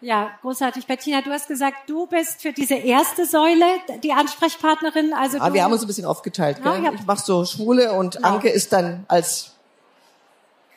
[0.00, 0.86] Ja, großartig.
[0.86, 3.66] Bettina, du hast gesagt, du bist für diese erste Säule
[4.02, 5.12] die Ansprechpartnerin.
[5.12, 6.62] Also ah, wir haben uns ein bisschen aufgeteilt.
[6.62, 6.82] Gell?
[6.82, 8.28] Ja, ich mache so Schwule und genau.
[8.28, 9.57] Anke ist dann als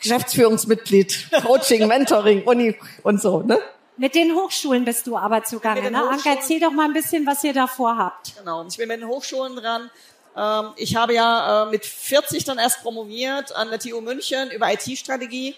[0.02, 3.42] Geschäftsführungsmitglied, Coaching, Mentoring, Uni und so.
[3.42, 3.60] Ne?
[3.98, 5.92] Mit den Hochschulen bist du aber zugange.
[5.92, 6.10] Ne?
[6.10, 8.34] Anke, erzähl doch mal ein bisschen, was ihr da vorhabt.
[8.38, 9.90] Genau, ich bin mit den Hochschulen dran.
[10.36, 14.72] Ähm, ich habe ja äh, mit 40 dann erst promoviert an der TU München über
[14.74, 15.56] IT-Strategie.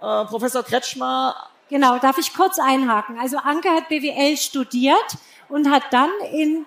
[0.00, 1.36] Äh, Professor Kretschmer
[1.72, 3.18] Genau, darf ich kurz einhaken.
[3.18, 5.16] Also Anke hat BWL studiert
[5.48, 6.66] und hat dann in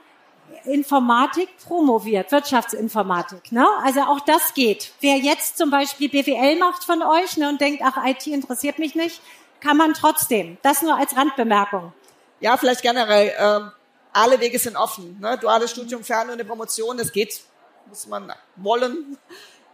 [0.65, 3.51] Informatik promoviert, Wirtschaftsinformatik.
[3.51, 3.65] Ne?
[3.83, 4.91] Also auch das geht.
[5.01, 8.95] Wer jetzt zum Beispiel BWL macht von euch ne, und denkt, ach, IT interessiert mich
[8.95, 9.21] nicht,
[9.59, 10.57] kann man trotzdem.
[10.61, 11.93] Das nur als Randbemerkung.
[12.39, 13.33] Ja, vielleicht generell.
[13.37, 13.71] Ähm,
[14.13, 15.19] alle Wege sind offen.
[15.19, 15.37] Ne?
[15.37, 17.41] Duales Studium, Fern- und eine Promotion, das geht,
[17.87, 19.17] muss man wollen.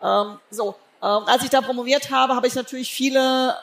[0.01, 3.55] Ähm, so, ähm, als ich da promoviert habe, habe ich natürlich viele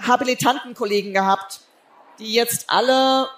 [0.00, 1.60] Habilitantenkollegen gehabt,
[2.18, 3.28] die jetzt alle,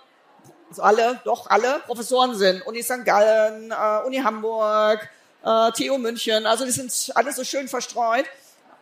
[0.75, 2.67] also alle, doch alle Professoren sind.
[2.67, 3.05] Uni St.
[3.05, 5.09] Gallen, äh, Uni Hamburg,
[5.45, 6.47] äh, TU München.
[6.47, 8.27] Also die sind alle so schön verstreut.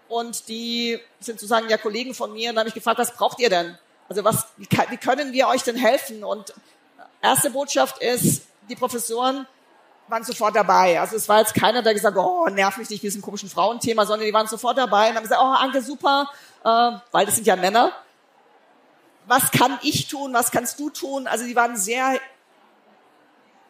[0.08, 2.50] Und die sind sozusagen ja Kollegen von mir.
[2.50, 3.76] Und da habe ich gefragt, was braucht ihr denn?
[4.08, 6.24] Also was, wie, wie können wir euch denn helfen?
[6.24, 6.54] Und
[7.20, 9.46] erste Botschaft ist, die Professoren
[10.08, 10.98] waren sofort dabei.
[10.98, 13.48] Also es war jetzt keiner, der gesagt hat, oh, nerv mich nicht mit diesem komischen
[13.48, 16.28] Frauenthema, sondern die waren sofort dabei und haben gesagt, oh, Anke, super,
[16.64, 17.92] äh, weil das sind ja Männer.
[19.26, 20.32] Was kann ich tun?
[20.32, 21.26] Was kannst du tun?
[21.26, 22.18] Also die waren sehr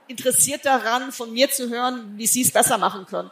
[0.08, 3.30] interessiert daran, von mir zu hören, wie sie es besser machen können.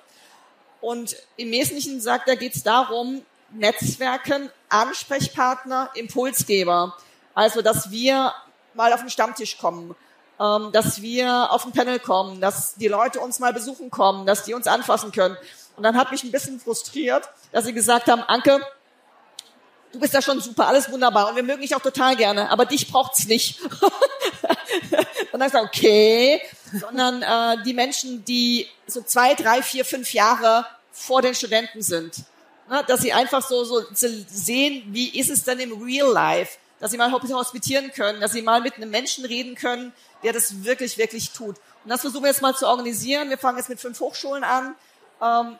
[0.81, 6.97] Und im Wesentlichen sagt er, geht es darum, Netzwerken, Ansprechpartner, Impulsgeber.
[7.35, 8.33] Also, dass wir
[8.75, 9.95] mal auf den Stammtisch kommen,
[10.39, 14.45] ähm, dass wir auf ein Panel kommen, dass die Leute uns mal besuchen kommen, dass
[14.45, 15.37] die uns anfassen können.
[15.77, 18.61] Und dann hat mich ein bisschen frustriert, dass sie gesagt haben, Anke,
[19.93, 22.67] du bist ja schon super, alles wunderbar und wir mögen dich auch total gerne, aber
[22.67, 23.61] dich braucht's nicht.
[25.33, 26.41] und dann gesagt, okay,
[26.73, 32.19] sondern äh, die Menschen, die so zwei, drei, vier, fünf Jahre vor den Studenten sind,
[32.69, 36.93] ne, dass sie einfach so, so sehen, wie ist es denn im Real Life, dass
[36.93, 40.97] sie mal hospitieren können, dass sie mal mit einem Menschen reden können, der das wirklich,
[40.97, 41.57] wirklich tut.
[41.85, 43.31] Und das versuchen wir jetzt mal zu organisieren.
[43.31, 44.75] Wir fangen jetzt mit fünf Hochschulen an.
[45.23, 45.59] Ähm,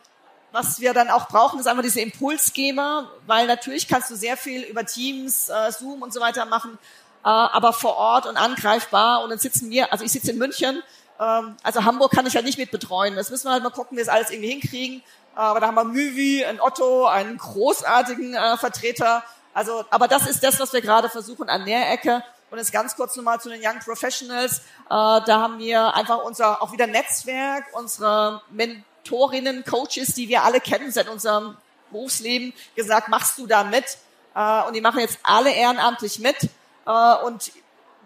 [0.51, 4.63] was wir dann auch brauchen, ist einfach diese Impulsgeber, weil natürlich kannst du sehr viel
[4.63, 6.77] über Teams, äh, Zoom und so weiter machen,
[7.23, 9.23] äh, aber vor Ort und angreifbar.
[9.23, 10.83] Und dann sitzen wir, also ich sitze in München,
[11.19, 13.15] ähm, also Hamburg kann ich ja nicht mit betreuen.
[13.15, 15.03] Das müssen wir halt mal gucken, wie wir das alles irgendwie hinkriegen.
[15.35, 19.23] Aber da haben wir Müvi, ein Otto, einen großartigen äh, Vertreter.
[19.53, 22.23] Also, aber das ist das, was wir gerade versuchen an der Ecke.
[22.49, 24.57] Und jetzt ganz kurz nochmal zu den Young Professionals.
[24.57, 30.43] Äh, da haben wir einfach unser auch wieder Netzwerk, unsere Men Mentorinnen, Coaches, die wir
[30.43, 31.57] alle kennen seit unserem
[31.91, 33.97] Berufsleben gesagt, machst du da mit?
[34.35, 36.37] Äh, und die machen jetzt alle ehrenamtlich mit.
[36.85, 37.51] Äh, und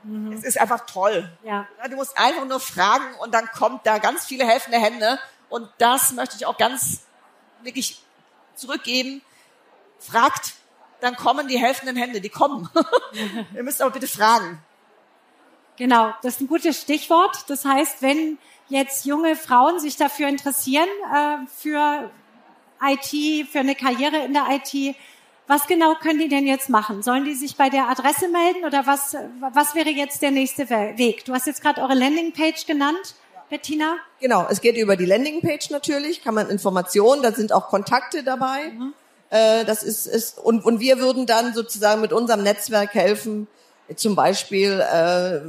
[0.03, 0.31] mhm.
[0.31, 1.29] es ist einfach toll.
[1.43, 1.67] Ja.
[1.89, 5.19] Du musst einfach nur fragen und dann kommt da ganz viele helfende Hände.
[5.49, 7.01] Und das möchte ich auch ganz
[7.61, 8.01] wirklich
[8.55, 9.21] zurückgeben.
[9.99, 10.53] Fragt,
[11.01, 12.69] dann kommen die helfenden Hände, die kommen.
[13.53, 14.63] Ihr müsst aber bitte fragen.
[15.77, 17.49] Genau, das ist ein gutes Stichwort.
[17.49, 18.37] Das heißt, wenn
[18.69, 22.09] jetzt junge Frauen sich dafür interessieren, äh, für
[22.81, 24.95] IT, für eine Karriere in der IT,
[25.47, 27.03] was genau können die denn jetzt machen?
[27.03, 29.15] Sollen die sich bei der Adresse melden oder was,
[29.53, 31.23] was wäre jetzt der nächste Weg?
[31.25, 33.15] Du hast jetzt gerade eure Landingpage genannt.
[33.47, 33.97] Bettina?
[34.19, 38.71] Genau, es geht über die Landingpage natürlich, kann man Informationen, da sind auch Kontakte dabei.
[38.71, 38.93] Mhm.
[39.29, 43.47] Äh, das ist, ist und, und wir würden dann sozusagen mit unserem Netzwerk helfen,
[43.95, 45.41] zum Beispiel äh,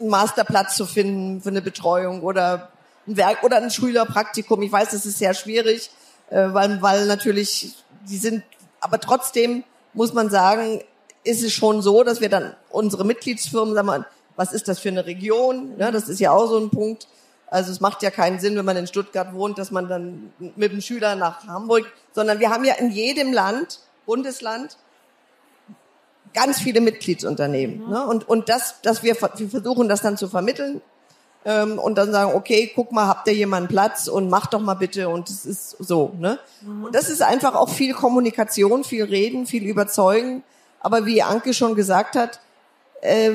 [0.00, 2.70] einen Masterplatz zu finden für eine Betreuung oder
[3.06, 4.62] ein Werk oder ein Schülerpraktikum.
[4.62, 5.90] Ich weiß, das ist sehr schwierig,
[6.30, 7.74] äh, weil, weil natürlich
[8.08, 8.42] die sind,
[8.80, 10.82] aber trotzdem muss man sagen,
[11.24, 14.88] ist es schon so, dass wir dann unsere Mitgliedsfirmen, sagen wir, was ist das für
[14.88, 15.74] eine Region?
[15.78, 17.08] Ja, das ist ja auch so ein Punkt.
[17.46, 20.72] Also es macht ja keinen Sinn, wenn man in Stuttgart wohnt, dass man dann mit
[20.72, 24.76] dem Schüler nach Hamburg, sondern wir haben ja in jedem Land, Bundesland,
[26.34, 27.88] ganz viele Mitgliedsunternehmen.
[27.88, 28.06] Ne?
[28.06, 30.80] Und, und das, dass wir, wir versuchen das dann zu vermitteln
[31.44, 34.74] ähm, und dann sagen, okay, guck mal, habt ihr jemanden Platz und mach doch mal
[34.74, 36.12] bitte und es ist so.
[36.18, 36.38] Ne?
[36.62, 36.84] Mhm.
[36.84, 40.42] Und das ist einfach auch viel Kommunikation, viel Reden, viel Überzeugen.
[40.80, 42.40] Aber wie Anke schon gesagt hat,
[43.02, 43.32] äh,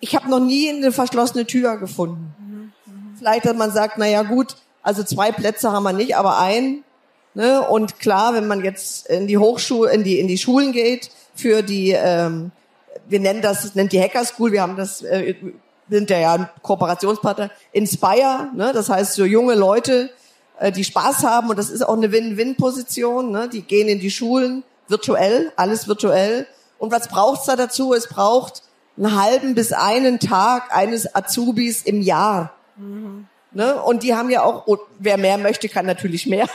[0.00, 2.34] ich habe noch nie eine verschlossene Tür gefunden.
[2.38, 2.72] Mhm.
[2.86, 3.16] Mhm.
[3.18, 6.84] Vielleicht, dass man sagt, na ja gut, also zwei Plätze haben wir nicht, aber ein.
[7.34, 7.62] Ne?
[7.62, 11.62] Und klar, wenn man jetzt in die Hochschule, in die in die Schulen geht, für
[11.62, 12.50] die, ähm,
[13.08, 15.34] wir nennen das, nennt die Hacker School, wir haben das, äh,
[15.88, 18.72] sind ja, ja ein Kooperationspartner, Inspire, ne?
[18.74, 20.10] das heißt so junge Leute,
[20.58, 23.48] äh, die Spaß haben und das ist auch eine Win-Win-Position, ne?
[23.48, 26.46] die gehen in die Schulen, virtuell, alles virtuell.
[26.78, 27.94] Und was braucht's da dazu?
[27.94, 28.62] Es braucht
[28.96, 32.52] einen halben bis einen Tag eines Azubis im Jahr.
[32.76, 33.26] Mhm.
[33.54, 33.80] Ne?
[33.82, 36.48] Und die haben ja auch, oh, wer mehr möchte, kann natürlich mehr.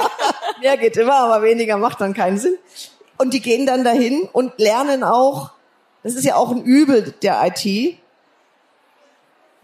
[0.60, 2.56] mehr geht immer, aber weniger macht dann keinen Sinn.
[3.16, 5.50] Und die gehen dann dahin und lernen auch,
[6.02, 7.96] das ist ja auch ein Übel der IT,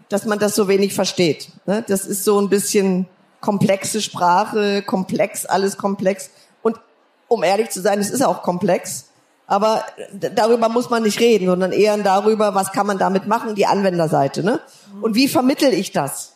[0.07, 1.49] dass man das so wenig versteht.
[1.65, 1.83] Ne?
[1.87, 3.07] Das ist so ein bisschen
[3.41, 6.29] komplexe Sprache, komplex, alles komplex.
[6.61, 6.79] Und
[7.27, 9.09] um ehrlich zu sein, es ist auch komplex.
[9.47, 13.65] Aber darüber muss man nicht reden, sondern eher darüber, was kann man damit machen, die
[13.65, 14.43] Anwenderseite.
[14.43, 14.59] Ne?
[15.01, 16.35] Und wie vermittel ich das?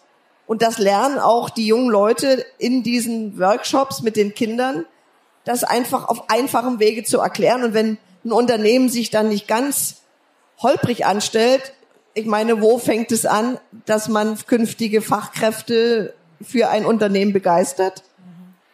[0.54, 4.86] Und das lernen auch die jungen Leute in diesen Workshops mit den Kindern,
[5.46, 7.64] das einfach auf einfachem Wege zu erklären.
[7.64, 10.04] Und wenn ein Unternehmen sich dann nicht ganz
[10.62, 11.74] holprig anstellt,
[12.14, 18.04] ich meine, wo fängt es an, dass man künftige Fachkräfte für ein Unternehmen begeistert?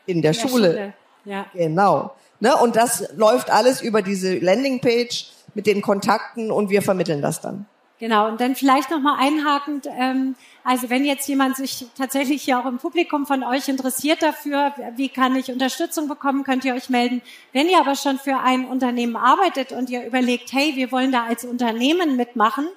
[0.06, 0.72] In der, In der Schule.
[0.72, 0.94] Schule.
[1.24, 1.46] Ja.
[1.54, 2.14] Genau.
[2.42, 2.58] Ne?
[2.58, 7.68] Und das läuft alles über diese Landingpage mit den Kontakten und wir vermitteln das dann.
[8.00, 12.66] Genau, und dann vielleicht nochmal einhakend, ähm, also wenn jetzt jemand sich tatsächlich hier auch
[12.66, 17.22] im Publikum von euch interessiert dafür, wie kann ich Unterstützung bekommen, könnt ihr euch melden.
[17.52, 21.26] Wenn ihr aber schon für ein Unternehmen arbeitet und ihr überlegt, hey, wir wollen da
[21.26, 22.70] als Unternehmen mitmachen,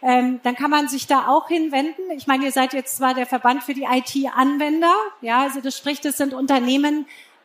[0.00, 2.10] ähm, dann kann man sich da auch hinwenden.
[2.16, 6.06] Ich meine, ihr seid jetzt zwar der Verband für die IT-Anwender, ja, also das spricht,
[6.06, 7.04] es sind Unternehmen,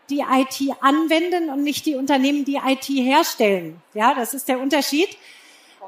[0.10, 3.82] die IT anwenden und nicht die Unternehmen, die IT herstellen.
[3.94, 5.10] Ja, das ist der Unterschied.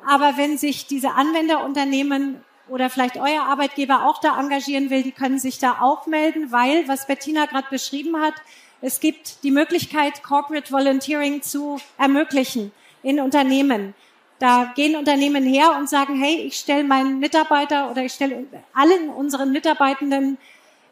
[0.08, 5.40] Aber wenn sich diese Anwenderunternehmen oder vielleicht euer Arbeitgeber auch da engagieren will, die können
[5.40, 8.36] sich da auch melden, weil, was Bettina gerade beschrieben hat,
[8.82, 12.72] es gibt die Möglichkeit, Corporate Volunteering zu ermöglichen
[13.04, 13.94] in Unternehmen.
[14.40, 19.10] Da gehen Unternehmen her und sagen, hey, ich stelle meinen Mitarbeiter oder ich stelle allen
[19.10, 20.38] unseren Mitarbeitenden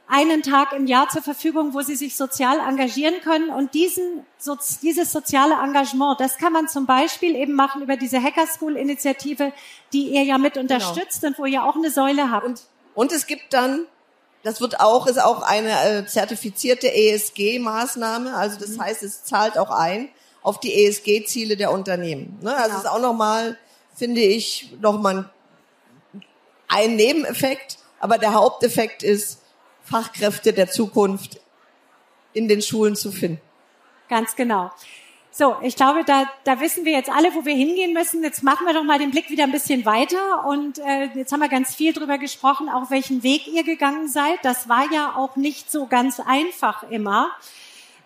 [0.08, 3.50] einen Tag im Jahr zur Verfügung, wo sie sich sozial engagieren können.
[3.50, 8.22] Und diesen, so, dieses soziale Engagement, das kann man zum Beispiel eben machen über diese
[8.22, 9.52] Hacker School Initiative,
[9.92, 10.64] die ihr ja mit genau.
[10.64, 11.32] unterstützt genau.
[11.34, 12.46] und wo ihr auch eine Säule habt.
[12.46, 12.62] Und,
[12.96, 13.86] und es gibt dann,
[14.44, 18.34] das wird auch, ist auch eine äh, zertifizierte ESG-Maßnahme.
[18.34, 18.84] Also das mhm.
[18.84, 20.10] heißt, es zahlt auch ein
[20.42, 22.40] auf die ESG-Ziele der Unternehmen.
[22.42, 22.56] Ne?
[22.56, 22.80] Also genau.
[22.80, 23.58] ist auch nochmal,
[23.94, 25.30] finde ich, nochmal
[26.70, 27.80] ein Nebeneffekt.
[28.00, 29.40] Aber der Haupteffekt ist,
[29.90, 31.40] Fachkräfte der Zukunft
[32.34, 33.42] in den Schulen zu finden.
[34.10, 34.72] Ganz genau.
[35.32, 38.24] So, ich glaube, da, da wissen wir jetzt alle, wo wir hingehen müssen.
[38.24, 40.46] Jetzt machen wir doch mal den Blick wieder ein bisschen weiter.
[40.48, 44.40] Und äh, jetzt haben wir ganz viel drüber gesprochen, auch welchen Weg ihr gegangen seid.
[44.42, 47.30] Das war ja auch nicht so ganz einfach immer.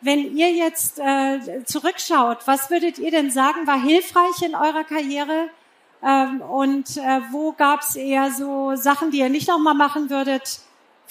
[0.02, 5.48] Wenn ihr jetzt äh, zurückschaut, was würdet ihr denn sagen, war hilfreich in eurer Karriere?
[6.04, 10.60] Ähm, und äh, wo gab es eher so Sachen, die ihr nicht nochmal machen würdet?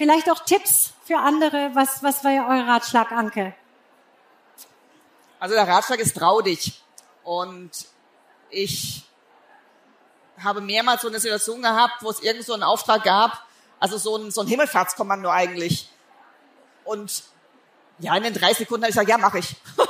[0.01, 1.73] Vielleicht auch Tipps für andere.
[1.75, 3.55] Was, was war ja euer Ratschlag, Anke?
[5.39, 6.83] Also der Ratschlag ist trau dich.
[7.23, 7.71] Und
[8.49, 9.03] ich
[10.43, 13.45] habe mehrmals so eine Situation gehabt, wo es irgend so einen Auftrag gab,
[13.79, 15.91] also so ein, so ein Himmelfahrtskommando eigentlich.
[16.85, 17.23] Und
[17.99, 19.55] ja, in den drei Sekunden habe ich gesagt, ja, mache ich.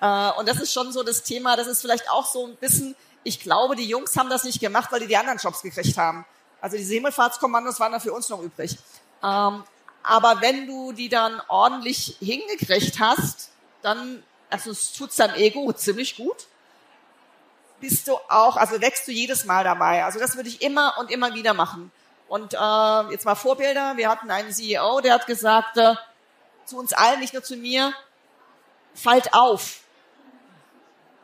[0.00, 2.96] Äh, und das ist schon so das Thema, das ist vielleicht auch so ein bisschen,
[3.22, 6.26] ich glaube, die Jungs haben das nicht gemacht, weil die die anderen Jobs gekriegt haben.
[6.64, 8.78] Also diese Himmelfahrtskommandos waren da für uns noch übrig.
[9.22, 9.64] Ähm,
[10.02, 13.50] aber wenn du die dann ordentlich hingekriegt hast,
[13.82, 16.46] dann, also es tut deinem Ego ziemlich gut
[17.84, 20.04] bist du auch, also wächst du jedes Mal dabei.
[20.04, 21.92] Also das würde ich immer und immer wieder machen.
[22.28, 23.98] Und äh, jetzt mal Vorbilder.
[23.98, 25.94] Wir hatten einen CEO, der hat gesagt, äh,
[26.64, 27.92] zu uns allen, nicht nur zu mir,
[28.94, 29.80] fallt auf.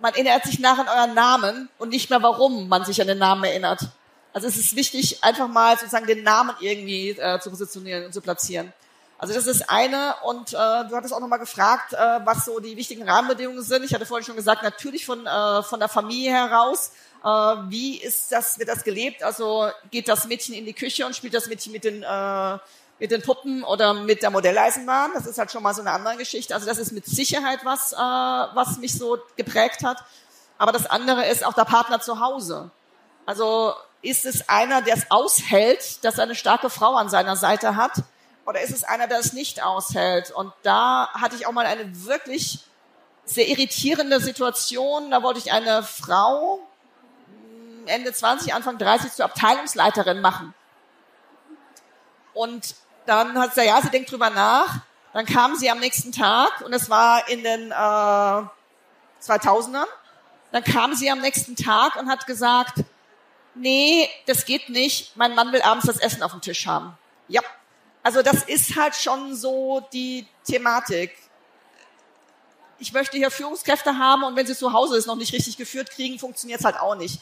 [0.00, 3.18] Man erinnert sich nach an euren Namen und nicht mehr, warum man sich an den
[3.18, 3.88] Namen erinnert.
[4.32, 8.20] Also es ist wichtig, einfach mal sozusagen den Namen irgendwie äh, zu positionieren und zu
[8.20, 8.72] platzieren.
[9.18, 12.76] Also das ist eine und äh, du hattest auch nochmal gefragt, äh, was so die
[12.76, 13.84] wichtigen Rahmenbedingungen sind.
[13.84, 16.92] Ich hatte vorhin schon gesagt, natürlich von, äh, von der Familie heraus.
[17.22, 17.28] Äh,
[17.68, 19.22] wie ist das, wird das gelebt?
[19.22, 22.58] Also geht das Mädchen in die Küche und spielt das Mädchen mit den, äh,
[22.98, 25.10] mit den Puppen oder mit der Modelleisenbahn?
[25.12, 26.54] Das ist halt schon mal so eine andere Geschichte.
[26.54, 29.98] Also das ist mit Sicherheit was, äh, was mich so geprägt hat.
[30.56, 32.70] Aber das andere ist auch der Partner zu Hause.
[33.26, 37.76] Also ist es einer, der es aushält, dass er eine starke Frau an seiner Seite
[37.76, 37.92] hat?
[38.46, 40.30] Oder ist es einer, der es nicht aushält?
[40.30, 42.60] Und da hatte ich auch mal eine wirklich
[43.24, 45.10] sehr irritierende Situation.
[45.10, 46.60] Da wollte ich eine Frau
[47.26, 50.54] hm, Ende 20, Anfang 30 zur Abteilungsleiterin machen.
[52.32, 52.74] Und
[53.06, 54.80] dann hat sie, ja, sie denkt drüber nach.
[55.12, 59.86] Dann kam sie am nächsten Tag und es war in den äh, 2000ern.
[60.52, 62.84] Dann kam sie am nächsten Tag und hat gesagt,
[63.54, 65.16] nee, das geht nicht.
[65.16, 66.96] Mein Mann will abends das Essen auf dem Tisch haben.
[67.28, 67.42] Ja,
[68.02, 71.16] also das ist halt schon so die Thematik.
[72.78, 75.90] Ich möchte hier Führungskräfte haben und wenn sie zu Hause es noch nicht richtig geführt
[75.90, 77.20] kriegen, funktioniert es halt auch nicht.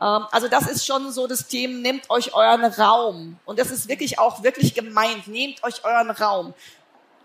[0.00, 3.38] Ähm, also das ist schon so das Thema, nehmt euch euren Raum.
[3.46, 5.28] Und das ist wirklich auch wirklich gemeint.
[5.28, 6.54] Nehmt euch euren Raum.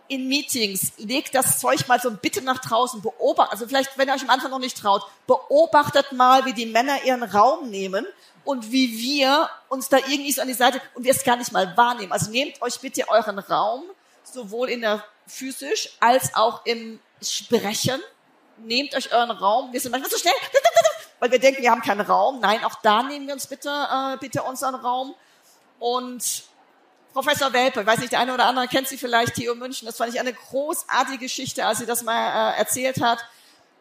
[0.07, 4.13] In Meetings, legt das Zeug mal so Bitte nach draußen, beobachtet, also vielleicht, wenn ihr
[4.13, 8.05] euch am Anfang noch nicht traut, beobachtet mal, wie die Männer ihren Raum nehmen
[8.45, 11.51] und wie wir uns da irgendwie so an die Seite und wir es gar nicht
[11.51, 12.11] mal wahrnehmen.
[12.11, 13.83] Also nehmt euch bitte euren Raum,
[14.23, 18.01] sowohl in der physisch als auch im Sprechen.
[18.57, 19.71] Nehmt euch euren Raum.
[19.73, 20.33] Wir sind manchmal so schnell,
[21.19, 22.39] weil wir denken, wir haben keinen Raum.
[22.39, 25.15] Nein, auch da nehmen wir uns bitte, äh, bitte unseren Raum.
[25.79, 26.43] Und
[27.13, 29.97] Professor Welpe, ich weiß nicht, der eine oder andere kennt sie vielleicht, Theo München, das
[29.97, 33.19] fand ich eine großartige Geschichte, als sie das mal äh, erzählt hat.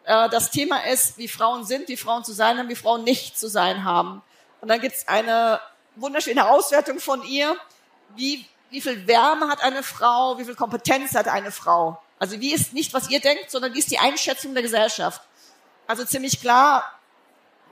[0.05, 3.37] Äh, das Thema ist, wie Frauen sind, wie Frauen zu sein haben, wie Frauen nicht
[3.37, 4.21] zu sein haben.
[4.63, 5.59] Und dann gibt's eine
[5.97, 7.57] wunderschöne Auswertung von ihr.
[8.15, 10.37] Wie, wie viel Wärme hat eine Frau?
[10.37, 12.01] Wie viel Kompetenz hat eine Frau?
[12.17, 15.21] Also wie ist nicht, was ihr denkt, sondern wie ist die Einschätzung der Gesellschaft?
[15.85, 16.97] Also ziemlich klar,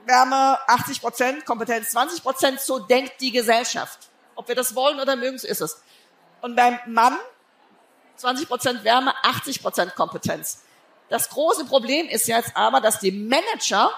[0.04, 4.10] Wärme 80 Prozent, Kompetenz 20 Prozent, so denkt die Gesellschaft.
[4.34, 5.82] Ob wir das wollen oder mögen, so ist es.
[6.42, 7.16] Und beim Mann
[8.16, 10.62] 20 Prozent Wärme, 80 Prozent Kompetenz.
[11.08, 13.90] Das große Problem ist jetzt aber, dass die Manager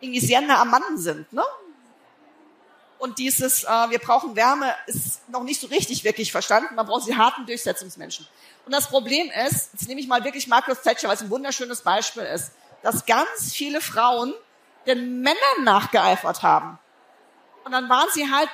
[0.00, 1.32] irgendwie sehr nah am Mann sind.
[1.32, 1.42] Ne?
[3.04, 6.74] Und dieses, äh, wir brauchen Wärme, ist noch nicht so richtig wirklich verstanden.
[6.74, 8.26] Man braucht die harten Durchsetzungsmenschen.
[8.64, 11.82] Und das Problem ist, jetzt nehme ich mal wirklich Margaret Thatcher, weil es ein wunderschönes
[11.82, 14.32] Beispiel ist, dass ganz viele Frauen
[14.86, 16.78] den Männern nachgeeifert haben.
[17.66, 18.48] Und dann waren sie halt,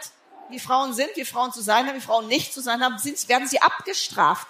[0.49, 3.29] wie Frauen sind, wie Frauen zu sein haben, wie Frauen nicht zu sein haben, sind,
[3.29, 4.49] werden sie abgestraft.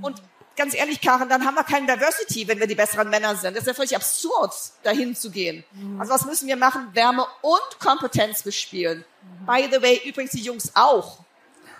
[0.00, 0.22] Und
[0.58, 3.54] ganz ehrlich, Karen, dann haben wir keine Diversity, wenn wir die besseren Männer sind.
[3.54, 5.64] Das ist ja völlig absurd, dahin zu gehen.
[5.72, 6.00] Mhm.
[6.00, 6.88] Also was müssen wir machen?
[6.92, 9.04] Wärme und Kompetenz bespielen.
[9.22, 9.46] Mhm.
[9.46, 11.20] By the way, übrigens die Jungs auch.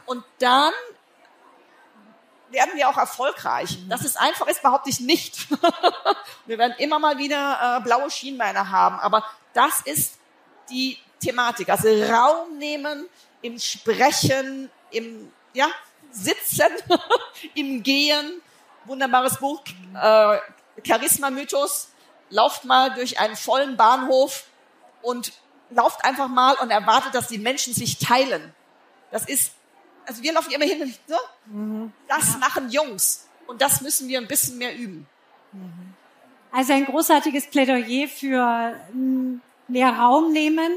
[0.06, 0.72] Und dann
[2.50, 3.78] werden wir auch erfolgreich.
[3.78, 3.90] Mhm.
[3.90, 5.48] Das ist einfach, ist behaupte ich nicht.
[6.46, 10.14] wir werden immer mal wieder äh, blaue Schienbeine haben, aber das ist
[10.70, 11.68] die Thematik.
[11.68, 13.08] Also Raum nehmen
[13.42, 15.68] im Sprechen, im ja,
[16.10, 16.68] Sitzen,
[17.54, 18.40] im Gehen,
[18.88, 19.62] wunderbares Buch,
[19.94, 20.38] äh,
[20.86, 21.88] Charisma-Mythos.
[22.30, 24.44] Lauft mal durch einen vollen Bahnhof
[25.02, 25.32] und
[25.70, 28.54] lauft einfach mal und erwartet, dass die Menschen sich teilen.
[29.10, 29.52] Das ist,
[30.06, 31.16] also wir laufen immer hin so.
[31.46, 31.92] Mhm.
[32.06, 32.38] Das ja.
[32.38, 33.28] machen Jungs.
[33.46, 35.06] Und das müssen wir ein bisschen mehr üben.
[35.52, 35.94] Mhm.
[36.52, 38.74] Also ein großartiges Plädoyer für
[39.68, 40.72] mehr Raum nehmen,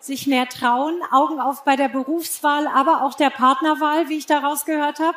[0.00, 4.64] sich mehr trauen, Augen auf bei der Berufswahl, aber auch der Partnerwahl, wie ich daraus
[4.64, 5.16] gehört habe.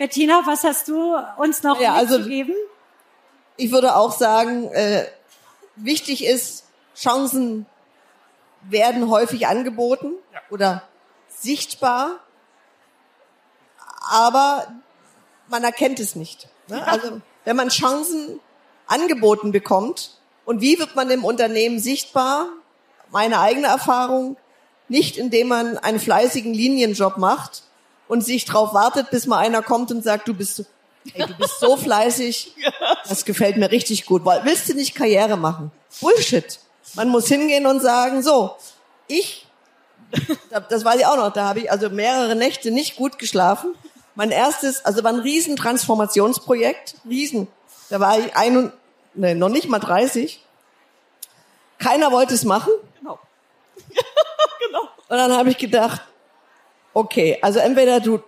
[0.00, 2.54] Bettina, was hast du uns noch ja, also, mitzugeben?
[3.58, 5.04] Ich würde auch sagen, äh,
[5.76, 6.64] wichtig ist,
[6.96, 7.66] Chancen
[8.62, 10.40] werden häufig angeboten ja.
[10.48, 10.82] oder
[11.28, 12.18] sichtbar,
[14.10, 14.72] aber
[15.48, 16.48] man erkennt es nicht.
[16.68, 16.82] Ne?
[16.88, 18.40] Also wenn man Chancen
[18.86, 20.18] angeboten bekommt.
[20.46, 22.46] Und wie wird man im Unternehmen sichtbar?
[23.10, 24.38] Meine eigene Erfahrung,
[24.88, 27.64] nicht indem man einen fleißigen Linienjob macht
[28.10, 30.64] und sich drauf wartet, bis mal einer kommt und sagt, du bist,
[31.14, 32.56] ey, du bist so fleißig,
[33.08, 34.24] das gefällt mir richtig gut.
[34.24, 35.70] Willst du nicht Karriere machen?
[36.00, 36.58] Bullshit.
[36.94, 38.56] Man muss hingehen und sagen, so,
[39.06, 39.46] ich,
[40.68, 43.76] das weiß ich auch noch, da habe ich also mehrere Nächte nicht gut geschlafen.
[44.16, 47.46] Mein erstes, also war ein riesen Transformationsprojekt, riesen.
[47.90, 48.72] Da war ich ein und,
[49.14, 50.44] nee, noch nicht mal 30.
[51.78, 52.72] Keiner wollte es machen.
[52.98, 53.20] Genau.
[54.66, 54.80] genau.
[54.80, 56.02] Und dann habe ich gedacht,
[56.94, 58.20] okay, also entweder du,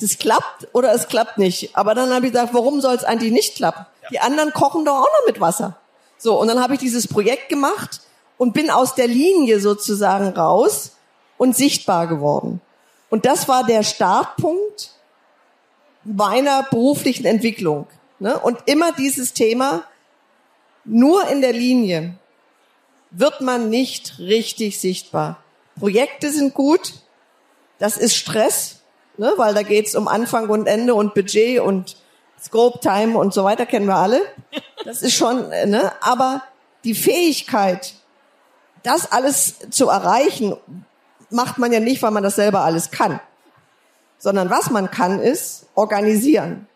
[0.00, 1.76] das klappt oder es klappt nicht.
[1.76, 3.86] Aber dann habe ich gesagt, warum soll es eigentlich nicht klappen?
[4.02, 4.08] Ja.
[4.10, 5.76] Die anderen kochen doch auch noch mit Wasser.
[6.18, 8.00] So, und dann habe ich dieses Projekt gemacht
[8.38, 10.92] und bin aus der Linie sozusagen raus
[11.38, 12.60] und sichtbar geworden.
[13.10, 14.90] Und das war der Startpunkt
[16.04, 17.86] meiner beruflichen Entwicklung.
[18.18, 18.38] Ne?
[18.38, 19.84] Und immer dieses Thema,
[20.84, 22.14] nur in der Linie
[23.10, 25.42] wird man nicht richtig sichtbar.
[25.78, 26.94] Projekte sind gut,
[27.78, 28.80] das ist Stress,
[29.16, 29.32] ne?
[29.36, 31.96] weil da geht's um Anfang und Ende und Budget und
[32.42, 34.20] Scope Time und so weiter, kennen wir alle.
[34.84, 35.92] Das ist schon, ne?
[36.00, 36.42] aber
[36.84, 37.94] die Fähigkeit,
[38.82, 40.54] das alles zu erreichen,
[41.30, 43.20] macht man ja nicht, weil man das selber alles kann.
[44.18, 46.68] Sondern was man kann, ist organisieren.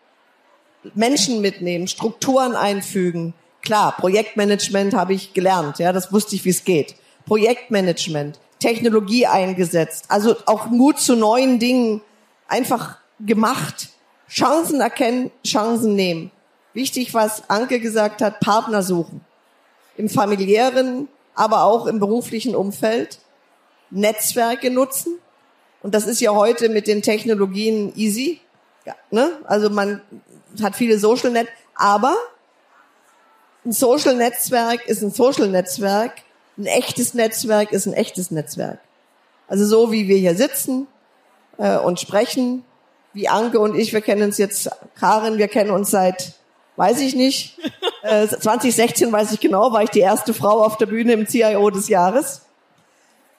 [0.93, 3.33] Menschen mitnehmen, Strukturen einfügen.
[3.61, 6.95] Klar, Projektmanagement habe ich gelernt, ja, das wusste ich, wie es geht.
[7.25, 12.01] Projektmanagement, Technologie eingesetzt, also auch Mut zu neuen Dingen
[12.47, 13.89] einfach gemacht.
[14.29, 16.31] Chancen erkennen, Chancen nehmen.
[16.73, 19.21] Wichtig, was Anke gesagt hat, Partner suchen.
[19.97, 23.19] Im familiären, aber auch im beruflichen Umfeld.
[23.89, 25.19] Netzwerke nutzen.
[25.81, 28.39] Und das ist ja heute mit den Technologien easy.
[28.85, 29.31] Ja, ne?
[29.45, 30.01] Also man
[30.61, 32.15] hat viele Social Net, aber
[33.65, 36.13] ein Social Netzwerk ist ein Social Netzwerk,
[36.57, 38.79] ein echtes Netzwerk ist ein echtes Netzwerk.
[39.47, 40.87] Also so wie wir hier sitzen
[41.57, 42.63] äh, und sprechen,
[43.13, 46.33] wie Anke und ich, wir kennen uns jetzt, Karin, wir kennen uns seit,
[46.77, 47.57] weiß ich nicht,
[48.03, 51.69] äh, 2016 weiß ich genau, war ich die erste Frau auf der Bühne im CIO
[51.69, 52.41] des Jahres.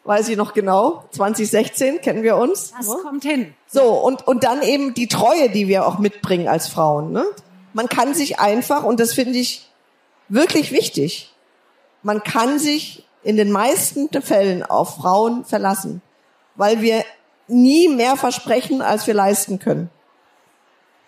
[0.05, 1.05] Weiß ich noch genau.
[1.13, 2.73] 2016 kennen wir uns.
[2.77, 3.55] Das kommt hin.
[3.69, 7.13] So, und, und dann eben die Treue, die wir auch mitbringen als Frauen.
[7.13, 7.25] Ne?
[7.73, 9.71] Man kann sich einfach, und das finde ich
[10.29, 11.32] wirklich wichtig,
[12.03, 16.03] man kann sich in den meisten Fällen auf Frauen verlassen,
[16.57, 17.05] weil wir
[17.49, 19.91] nie mehr versprechen, als wir leisten können.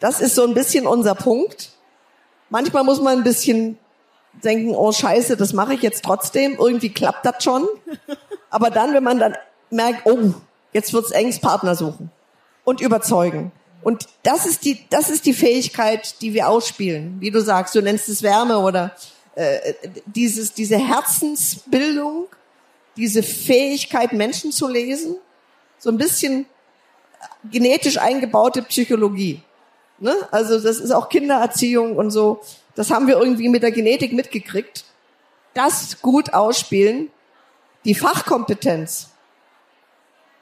[0.00, 1.70] Das ist so ein bisschen unser Punkt.
[2.50, 3.78] Manchmal muss man ein bisschen
[4.42, 6.56] denken, oh scheiße, das mache ich jetzt trotzdem.
[6.58, 7.66] Irgendwie klappt das schon.
[8.50, 9.36] Aber dann, wenn man dann
[9.70, 10.34] merkt, oh,
[10.72, 12.10] jetzt wird's engs Partner suchen
[12.64, 13.52] und überzeugen.
[13.82, 17.16] Und das ist die, das ist die Fähigkeit, die wir ausspielen.
[17.20, 18.92] Wie du sagst, du nennst es Wärme oder
[19.34, 19.74] äh,
[20.06, 22.26] dieses, diese Herzensbildung,
[22.96, 25.16] diese Fähigkeit, Menschen zu lesen,
[25.78, 26.46] so ein bisschen
[27.50, 29.42] genetisch eingebaute Psychologie.
[29.98, 30.14] Ne?
[30.30, 32.40] Also das ist auch Kindererziehung und so.
[32.74, 34.84] Das haben wir irgendwie mit der Genetik mitgekriegt.
[35.52, 37.10] Das gut ausspielen,
[37.84, 39.10] die Fachkompetenz,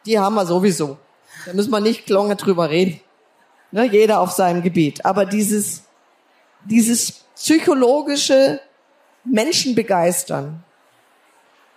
[0.06, 0.98] die haben wir sowieso.
[1.46, 3.00] Da müssen wir nicht lange drüber reden.
[3.70, 3.86] Ne?
[3.86, 5.04] Jeder auf seinem Gebiet.
[5.04, 5.82] Aber dieses,
[6.64, 8.60] dieses psychologische
[9.24, 10.62] Menschen begeistern,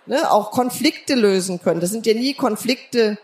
[0.06, 0.30] ne?
[0.30, 1.80] auch Konflikte lösen können.
[1.80, 3.18] Das sind ja nie Konflikte,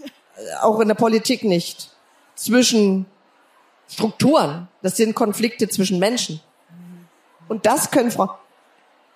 [0.00, 1.90] äh, auch in der Politik nicht,
[2.34, 3.06] zwischen
[3.88, 4.68] Strukturen.
[4.82, 6.40] Das sind Konflikte zwischen Menschen.
[7.48, 8.30] Und das können Frauen.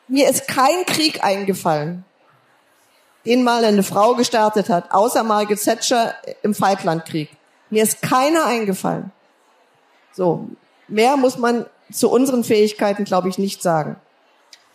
[0.06, 2.04] Mir ist kein Krieg eingefallen,
[3.26, 7.30] den mal eine Frau gestartet hat, außer Margaret Thatcher im Falklandkrieg.
[7.70, 9.12] Mir ist keiner eingefallen.
[10.12, 10.48] So,
[10.88, 13.96] mehr muss man zu unseren Fähigkeiten, glaube ich, nicht sagen.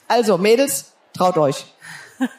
[0.07, 1.65] Also, Mädels, traut euch.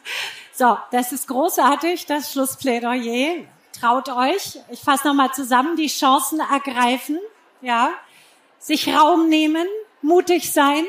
[0.56, 3.44] So, das ist großartig, das Schlussplädoyer.
[3.80, 4.60] Traut euch.
[4.70, 5.74] Ich fasse nochmal zusammen.
[5.74, 7.18] Die Chancen ergreifen,
[7.60, 7.90] ja.
[8.60, 9.66] Sich Raum nehmen,
[10.00, 10.84] mutig sein,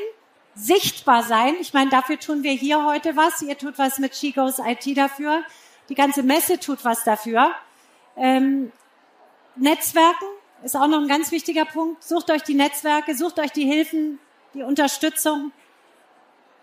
[0.54, 1.56] sichtbar sein.
[1.60, 3.42] Ich meine, dafür tun wir hier heute was.
[3.42, 5.42] Ihr tut was mit She Goes IT dafür.
[5.88, 7.50] Die ganze Messe tut was dafür.
[8.16, 8.70] Ähm,
[9.56, 10.26] Netzwerken
[10.62, 12.04] ist auch noch ein ganz wichtiger Punkt.
[12.04, 14.20] Sucht euch die Netzwerke, sucht euch die Hilfen,
[14.54, 15.50] die Unterstützung.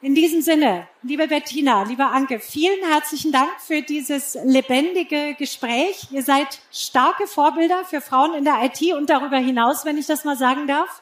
[0.04, 6.08] In diesem Sinne, liebe Bettina, liebe Anke, vielen herzlichen Dank für dieses lebendige Gespräch.
[6.12, 10.26] Ihr seid starke Vorbilder für Frauen in der IT und darüber hinaus, wenn ich das
[10.26, 11.02] mal sagen darf.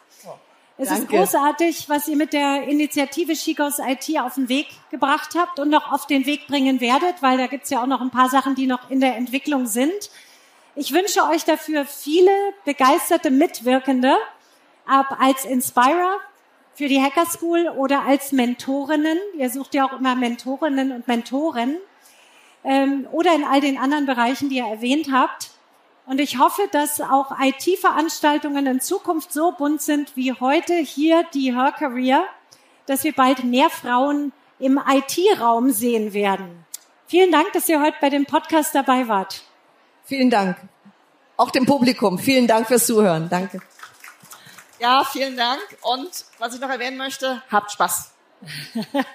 [0.78, 1.02] Es Danke.
[1.02, 5.70] ist großartig, was ihr mit der Initiative Chicos IT auf den Weg gebracht habt und
[5.70, 8.54] noch auf den Weg bringen werdet, weil da gibt's ja auch noch ein paar Sachen,
[8.54, 10.12] die noch in der Entwicklung sind.
[10.76, 12.32] Ich wünsche euch dafür viele
[12.66, 14.16] begeisterte Mitwirkende
[14.86, 16.20] ab als Inspirer
[16.74, 19.18] für die Hacker School oder als Mentorinnen.
[19.38, 21.78] Ihr sucht ja auch immer Mentorinnen und Mentoren.
[22.64, 25.52] Ähm, oder in all den anderen Bereichen, die ihr erwähnt habt.
[26.06, 31.56] Und ich hoffe, dass auch IT-Veranstaltungen in Zukunft so bunt sind wie heute hier die
[31.56, 32.24] Her Career,
[32.86, 36.66] dass wir bald mehr Frauen im IT-Raum sehen werden.
[37.08, 39.44] Vielen Dank, dass ihr heute bei dem Podcast dabei wart.
[40.06, 40.58] Vielen Dank.
[41.38, 42.20] Auch dem Publikum.
[42.20, 43.28] Vielen Dank fürs Zuhören.
[43.30, 43.60] Danke.
[44.82, 45.62] Ja, vielen Dank.
[45.84, 46.10] Und
[46.40, 48.12] was ich noch erwähnen möchte, habt Spaß.